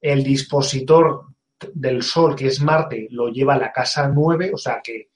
[0.00, 1.26] el dispositor
[1.72, 5.10] del Sol, que es Marte, lo lleva a la casa 9, o sea que,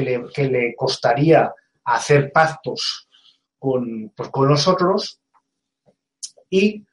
[0.00, 1.52] le, que le, costaría
[1.84, 3.08] hacer pactos
[3.58, 5.21] con, pues, con nosotros
[6.52, 6.86] y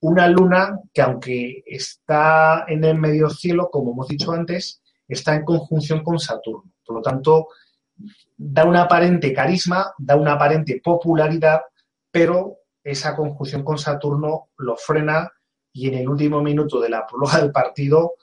[0.00, 5.44] una luna que aunque está en el medio cielo, como hemos dicho antes, está en
[5.44, 6.70] conjunción con Saturno.
[6.84, 7.48] Por lo tanto,
[8.36, 11.62] da un aparente carisma, da una aparente popularidad,
[12.10, 15.32] pero esa conjunción con Saturno lo frena
[15.72, 18.16] y en el último minuto de la prórroga del partido,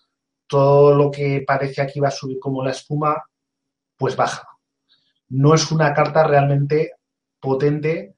[0.46, 3.24] todo lo que parece que iba a subir como la espuma,
[3.98, 4.48] pues baja.
[5.30, 6.94] No es una carta realmente
[7.40, 8.16] potente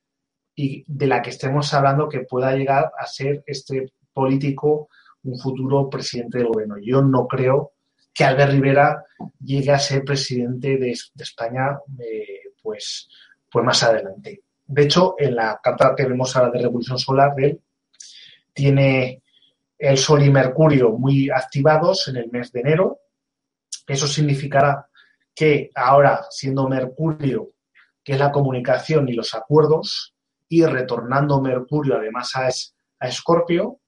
[0.56, 4.90] y de la que estemos hablando que pueda llegar a ser este político
[5.24, 6.78] un futuro presidente del gobierno.
[6.82, 7.74] Yo no creo
[8.14, 9.04] que Albert Rivera
[9.40, 13.10] llegue a ser presidente de, España eh, pues,
[13.52, 14.44] pues más adelante.
[14.66, 17.62] De hecho, en la carta que vemos ahora de Revolución Solar de él,
[18.54, 19.22] tiene
[19.78, 23.00] el Sol y Mercurio muy activados en el mes de enero.
[23.86, 24.88] Eso significará
[25.36, 27.52] que ahora, siendo Mercurio,
[28.04, 30.15] que es la comunicación y los acuerdos,
[30.48, 32.50] y retornando Mercurio además a,
[33.08, 33.80] Escorpio,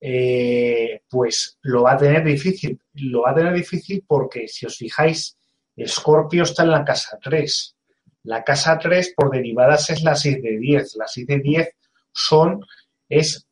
[0.00, 2.80] eh, pues lo va a tener difícil.
[2.94, 5.36] Lo va a tener difícil porque, si os fijáis,
[5.76, 7.76] Escorpio está en la casa 3.
[8.24, 10.96] La casa 3 por derivadas es la 6 de 10.
[10.96, 11.68] La 6 de 10
[12.12, 12.60] son,
[13.08, 13.46] es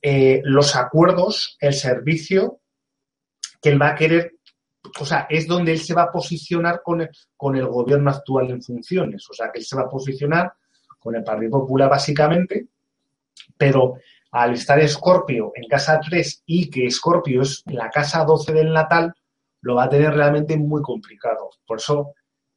[0.00, 2.60] eh, los acuerdos, el servicio
[3.60, 4.34] que él va a querer,
[4.98, 8.50] o sea, es donde él se va a posicionar con el, con el gobierno actual
[8.50, 9.28] en funciones.
[9.30, 10.52] O sea, que él se va a posicionar
[11.02, 12.68] con el Partido Popular básicamente,
[13.56, 13.94] pero
[14.30, 19.12] al estar Escorpio en casa 3 y que Escorpio es la casa 12 del natal,
[19.62, 21.50] lo va a tener realmente muy complicado.
[21.66, 22.14] Por eso,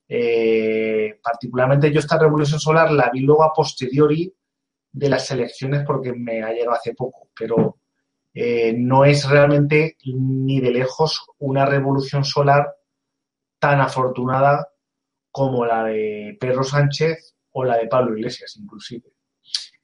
[0.08, 4.34] eh, particularmente yo esta revolución solar la vi luego a posteriori
[4.91, 7.78] de las elecciones porque me ha llegado hace poco, pero
[8.34, 12.76] eh, no es realmente ni de lejos una revolución solar
[13.60, 14.70] tan afortunada
[15.32, 19.14] como la de Pedro Sánchez o la de Pablo Iglesias, inclusive.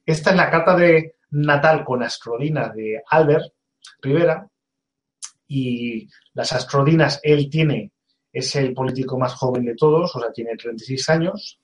[0.04, 3.54] Esta es la carta de natal con astrodina de Albert
[4.02, 4.46] Rivera
[5.48, 7.92] y las astrodinas, él tiene,
[8.30, 11.58] es el político más joven de todos, o sea, tiene 36 años.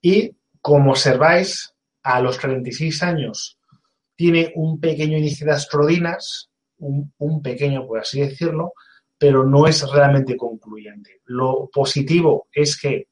[0.00, 1.74] Y como observáis,
[2.04, 3.58] a los 36 años
[4.14, 8.74] tiene un pequeño índice de astrodinas, un, un pequeño, por así decirlo,
[9.18, 11.20] pero no es realmente concluyente.
[11.24, 13.08] Lo positivo es que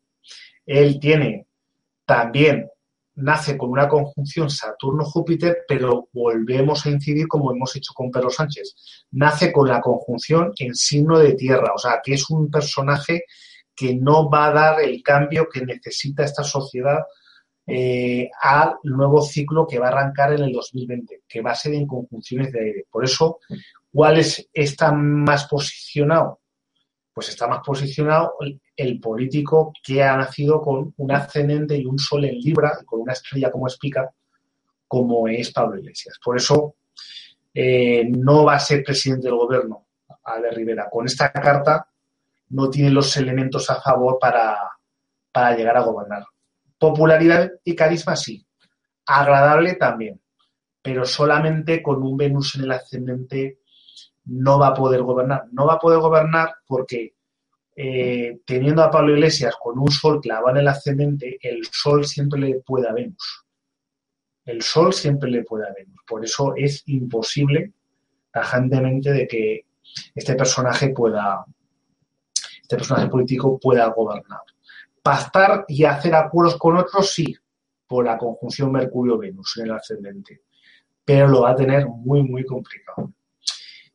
[0.65, 1.49] él tiene
[2.05, 2.69] también
[3.17, 9.07] nace con una conjunción Saturno-Júpiter, pero volvemos a incidir como hemos hecho con Pedro Sánchez.
[9.13, 13.25] Nace con la conjunción en signo de tierra, o sea, que es un personaje
[13.75, 17.01] que no va a dar el cambio que necesita esta sociedad
[17.67, 21.75] eh, al nuevo ciclo que va a arrancar en el 2020, que va a ser
[21.75, 22.87] en conjunciones de aire.
[22.91, 23.39] Por eso,
[23.93, 26.41] ¿cuál es, está más posicionado?
[27.15, 28.35] Pues está más posicionado
[28.77, 33.13] el político que ha nacido con un ascendente y un sol en Libra, con una
[33.13, 34.11] estrella como explica,
[34.89, 36.19] como es Pablo Iglesias.
[36.23, 36.75] Por eso
[37.55, 39.87] eh, no va a ser presidente del gobierno,
[40.25, 40.89] Ale Rivera.
[40.91, 41.87] Con esta carta
[42.51, 44.59] no tiene los elementos a favor para,
[45.31, 46.25] para llegar a gobernar.
[46.79, 48.45] Popularidad y carisma sí.
[49.07, 50.21] Agradable también.
[50.83, 53.61] Pero solamente con un Venus en el ascendente
[54.27, 55.45] no va a poder gobernar.
[55.53, 57.15] No va a poder gobernar porque
[57.77, 62.41] eh, teniendo a Pablo Iglesias con un sol clavado en el ascendente, el sol siempre
[62.41, 63.45] le puede a Venus.
[64.45, 66.01] El sol siempre le puede a Venus.
[66.07, 67.73] Por eso es imposible,
[68.31, 69.67] tajantemente, de que
[70.15, 71.45] este personaje pueda,
[72.63, 74.41] este personaje político pueda gobernar.
[75.03, 77.35] Pactar y hacer acuerdos con otros, sí,
[77.87, 80.43] por la conjunción Mercurio-Venus en el ascendente.
[81.05, 83.13] Pero lo va a tener muy, muy complicado.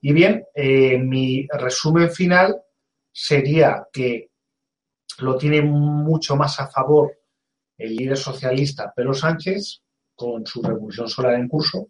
[0.02, 2.62] Y bien, eh, mi resumen final
[3.12, 4.32] sería que
[5.20, 7.20] lo tiene mucho más a favor
[7.78, 9.82] el líder socialista Pedro Sánchez,
[10.16, 11.88] con su revolución solar en curso,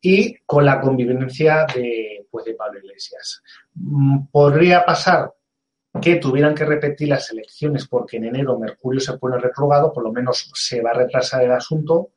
[0.00, 3.42] y con la convivencia de, pues, de Pablo Iglesias.
[3.74, 5.32] Mm, podría pasar
[6.00, 10.12] que tuvieran que repetir las elecciones porque en enero Mercurio se pone retrogrado, por lo
[10.12, 12.10] menos se va a retrasar el asunto,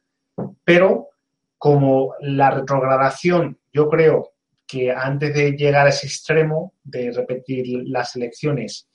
[0.63, 1.09] pero
[1.57, 4.30] como la retrogradación yo creo
[4.71, 8.87] que antes de llegar a ese extremo de repetir las elecciones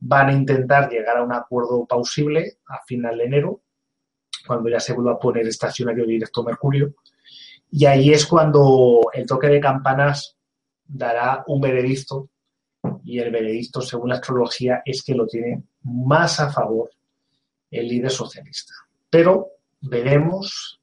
[0.00, 3.62] van a intentar llegar a un acuerdo pausible a final de enero,
[4.44, 6.96] cuando ya se vuelva a poner estacionario directo Mercurio.
[7.70, 10.36] Y ahí es cuando el toque de campanas
[10.84, 12.28] dará un veredicto
[13.04, 16.90] y el veredicto, según la astrología, es que lo tiene más a favor
[17.70, 18.74] el líder socialista.
[19.08, 20.80] Pero veremos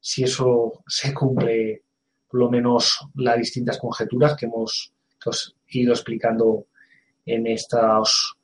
[0.00, 1.84] si eso se cumple
[2.28, 4.92] por lo menos las distintas conjeturas que hemos
[5.68, 6.66] ido explicando
[7.26, 8.36] en, estos,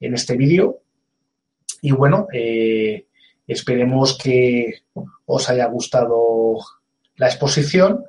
[0.00, 0.80] en este vídeo.
[1.82, 3.06] Y bueno, eh,
[3.46, 4.82] esperemos que
[5.26, 6.56] os haya gustado
[7.16, 8.04] la exposición,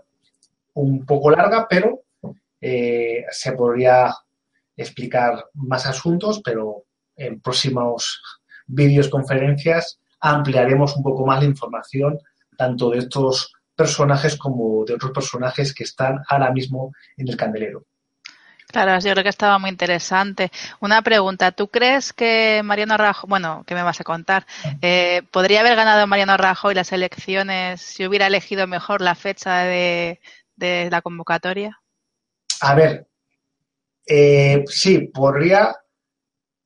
[0.73, 2.03] un poco larga, pero
[2.61, 4.13] eh, se podría
[4.75, 8.21] explicar más asuntos, pero en próximos
[8.67, 12.19] vídeos, conferencias, ampliaremos un poco más la información
[12.57, 17.85] tanto de estos personajes como de otros personajes que están ahora mismo en el candelero.
[18.67, 20.51] Claro, yo creo que estaba muy interesante.
[20.81, 24.45] Una pregunta, ¿tú crees que Mariano Rajoy, bueno, ¿qué me vas a contar?
[24.81, 30.19] Eh, ¿Podría haber ganado Mariano Rajoy las elecciones si hubiera elegido mejor la fecha de,
[30.57, 31.79] la convocatoria?
[32.59, 33.07] A ver,
[34.05, 35.73] eh, sí, podría,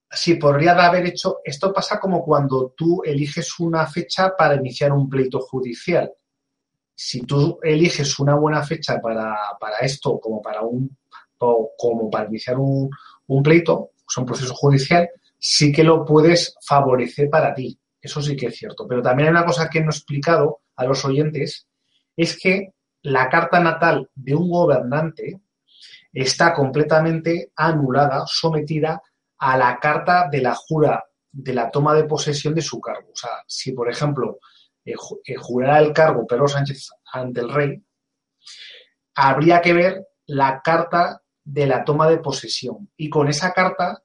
[0.10, 5.08] sí, podría haber hecho, esto pasa como cuando tú eliges una fecha para iniciar un
[5.08, 6.12] pleito judicial
[6.96, 9.36] si tú eliges una buena fecha para,
[9.82, 10.96] esto, como para un
[11.78, 12.90] como para iniciar un,
[13.44, 17.78] pleito, o sea, un proceso judicial, sí que lo puedes favorecer para ti.
[18.02, 18.88] Eso sí que es cierto.
[18.88, 21.68] Pero también hay una cosa que no he explicado a los oyentes,
[22.16, 25.42] es que la carta natal de un gobernante
[26.14, 29.02] está completamente anulada, sometida
[29.38, 33.10] a la carta de la jura de la toma de posesión de su cargo.
[33.12, 34.40] O sea, si por ejemplo
[35.38, 37.84] jurará el cargo Pedro Sánchez ante el rey,
[39.16, 42.90] habría que ver la carta de la toma de posesión.
[42.98, 44.04] Y con esa carta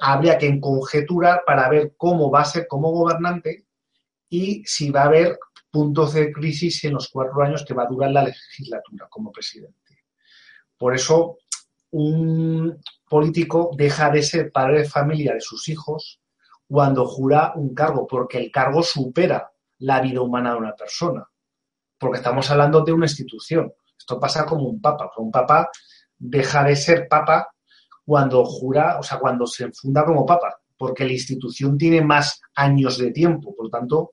[0.00, 3.66] habría que conjeturar para ver cómo va a ser como gobernante
[4.28, 5.38] y si va a haber
[5.70, 10.04] puntos de crisis en los cuatro años que va a durar la legislatura como presidente.
[10.76, 11.38] Por eso,
[11.90, 16.21] un político deja de ser padre de familia de sus hijos
[16.72, 21.22] cuando jura un cargo, porque el cargo supera la vida humana de una persona,
[21.98, 23.70] porque estamos hablando de una institución.
[23.98, 25.10] Esto pasa como un papa.
[25.18, 25.68] Un papa
[26.16, 27.50] deja de ser papa
[28.06, 32.96] cuando jura, o sea, cuando se funda como papa, porque la institución tiene más años
[32.96, 34.12] de tiempo, por lo tanto,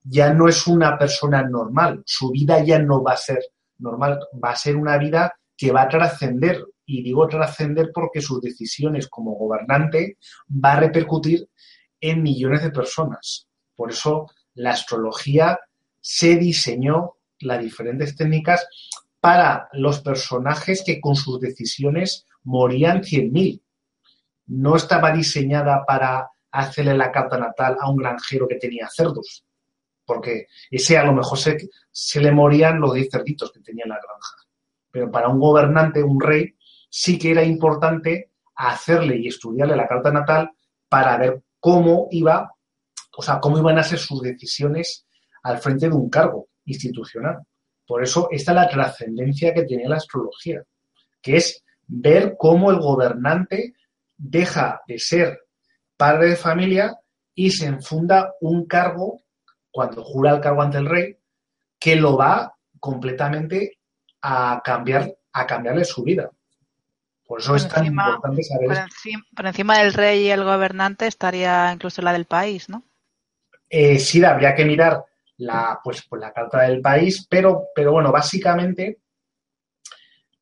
[0.00, 3.40] ya no es una persona normal, su vida ya no va a ser
[3.78, 6.64] normal, va a ser una vida que va a trascender.
[6.86, 10.18] Y digo trascender porque sus decisiones como gobernante
[10.48, 11.48] va a repercutir
[12.00, 13.48] en millones de personas.
[13.74, 15.58] Por eso la astrología
[16.00, 18.66] se diseñó las diferentes técnicas
[19.20, 23.62] para los personajes que con sus decisiones morían 100.000.
[24.46, 29.44] No estaba diseñada para hacerle la carta natal a un granjero que tenía cerdos,
[30.04, 33.90] porque ese a lo mejor se, se le morían los 10 cerditos que tenía en
[33.90, 34.36] la granja.
[34.90, 36.56] Pero para un gobernante, un rey,
[36.88, 40.50] sí que era importante hacerle y estudiarle la carta natal
[40.88, 42.52] para ver cómo iba,
[43.16, 45.06] o sea, cómo iban a ser sus decisiones
[45.42, 47.38] al frente de un cargo institucional.
[47.86, 50.62] Por eso esta es la trascendencia que tiene la astrología,
[51.20, 53.74] que es ver cómo el gobernante
[54.16, 55.40] deja de ser
[55.96, 56.98] padre de familia
[57.34, 59.22] y se enfunda un cargo,
[59.70, 61.16] cuando jura el cargo ante el rey,
[61.78, 63.78] que lo va completamente
[64.22, 66.30] a cambiar, a cambiarle su vida.
[67.30, 68.66] Por eso es tan importante saber.
[68.66, 72.82] Por encima, por encima, del rey y el gobernante estaría incluso la del país, ¿no?
[73.68, 75.04] Eh, sí, habría que mirar
[75.36, 78.98] la, pues, pues, la carta del país, pero, pero bueno, básicamente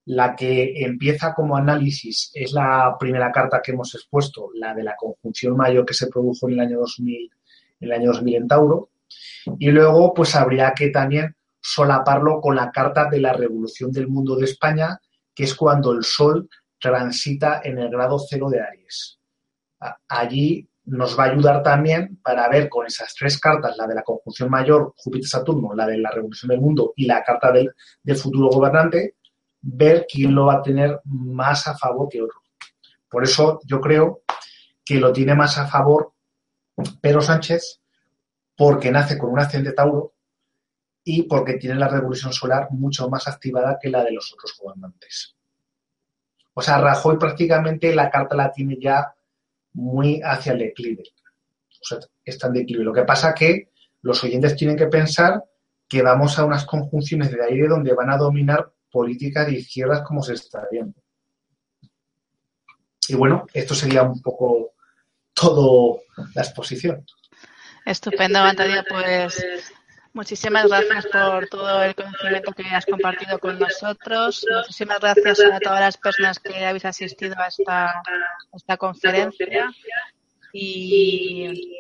[0.07, 4.97] la que empieza como análisis es la primera carta que hemos expuesto, la de la
[4.97, 7.31] conjunción mayor que se produjo en el año 2000,
[7.81, 8.89] en el año 2000 en Tauro.
[9.59, 14.37] Y luego, pues habría que también solaparlo con la carta de la revolución del mundo
[14.37, 14.99] de España,
[15.35, 16.49] que es cuando el Sol
[16.81, 19.19] transita en el grado cero de Aries.
[20.09, 24.03] Allí nos va a ayudar también para ver con esas tres cartas, la de la
[24.03, 27.73] conjunción mayor, Júpiter-Saturno, la de la revolución del mundo y la carta del,
[28.17, 29.17] futuro gobernante,
[29.61, 32.41] ver quién lo va a tener más a favor que otro.
[33.09, 34.23] Por eso yo creo
[34.85, 36.13] que lo tiene más a favor
[37.01, 37.81] Pedro Sánchez
[38.57, 40.15] porque nace con un ascendente Tauro
[41.05, 45.38] y porque tiene la revolución solar mucho más activada que la de los otros gobernantes.
[46.59, 49.15] O sea, Rajoy prácticamente la carta la tiene ya
[49.75, 51.05] muy hacia el declive.
[51.81, 52.83] O sea, está en declive.
[52.83, 53.69] Lo que pasa que
[54.03, 55.45] los oyentes tienen que pensar
[55.87, 60.21] que vamos a unas conjunciones de aire donde van a dominar políticas de izquierdas como
[60.21, 61.01] se está viendo.
[63.07, 64.73] Y bueno, esto sería un poco
[65.35, 66.01] todo
[66.35, 67.07] la exposición.
[67.87, 68.83] Estupendo, Antonio.
[68.91, 69.73] Pues
[70.13, 74.45] muchísimas gracias por todo el conocimiento que has compartido con nosotros.
[74.57, 78.03] Muchísimas gracias a todas las personas que habéis asistido a esta,
[78.53, 79.71] esta conferencia.
[80.53, 81.79] Y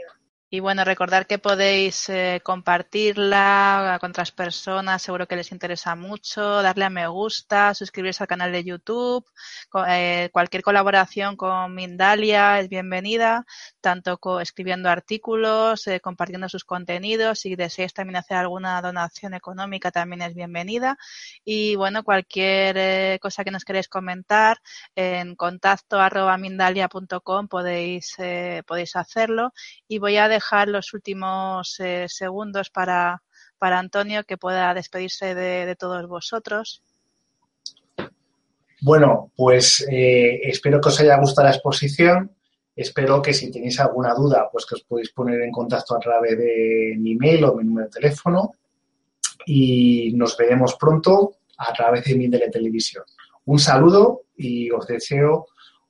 [0.50, 6.62] y bueno, recordar que podéis eh, compartirla con otras personas, seguro que les interesa mucho,
[6.62, 9.26] darle a me gusta, suscribirse al canal de YouTube.
[9.86, 13.44] Eh, cualquier colaboración con Mindalia es bienvenida,
[13.82, 17.40] tanto escribiendo artículos, eh, compartiendo sus contenidos.
[17.40, 20.96] Si deseáis también hacer alguna donación económica, también es bienvenida.
[21.44, 24.58] Y bueno, cualquier cosa que nos queréis comentar,
[24.94, 28.16] en contacto arroba mindalia.com podéis,
[28.66, 29.52] podéis hacerlo.
[29.86, 30.37] Y voy a dejar
[30.68, 33.22] los últimos eh, segundos para,
[33.58, 36.82] para Antonio que pueda despedirse de, todos vosotros.
[38.80, 42.34] Bueno, pues eh, espero que os haya gustado la exposición.
[42.76, 46.38] Espero que si tenéis alguna duda, pues que os podéis poner en contacto a través
[46.38, 48.52] de mi email o mi número de teléfono.
[49.46, 53.04] Y nos veremos pronto a través de mi televisión.
[53.46, 55.46] Un saludo y os deseo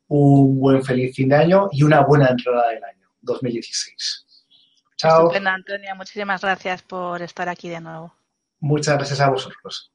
[0.08, 4.26] un buen feliz fin de año y una buena entrada del año 2016.
[4.98, 5.30] Chao.
[5.32, 5.94] Antonia.
[5.94, 8.12] Muchísimas gracias por estar aquí de nuevo.
[8.60, 9.92] Muchas gracias a vosotros.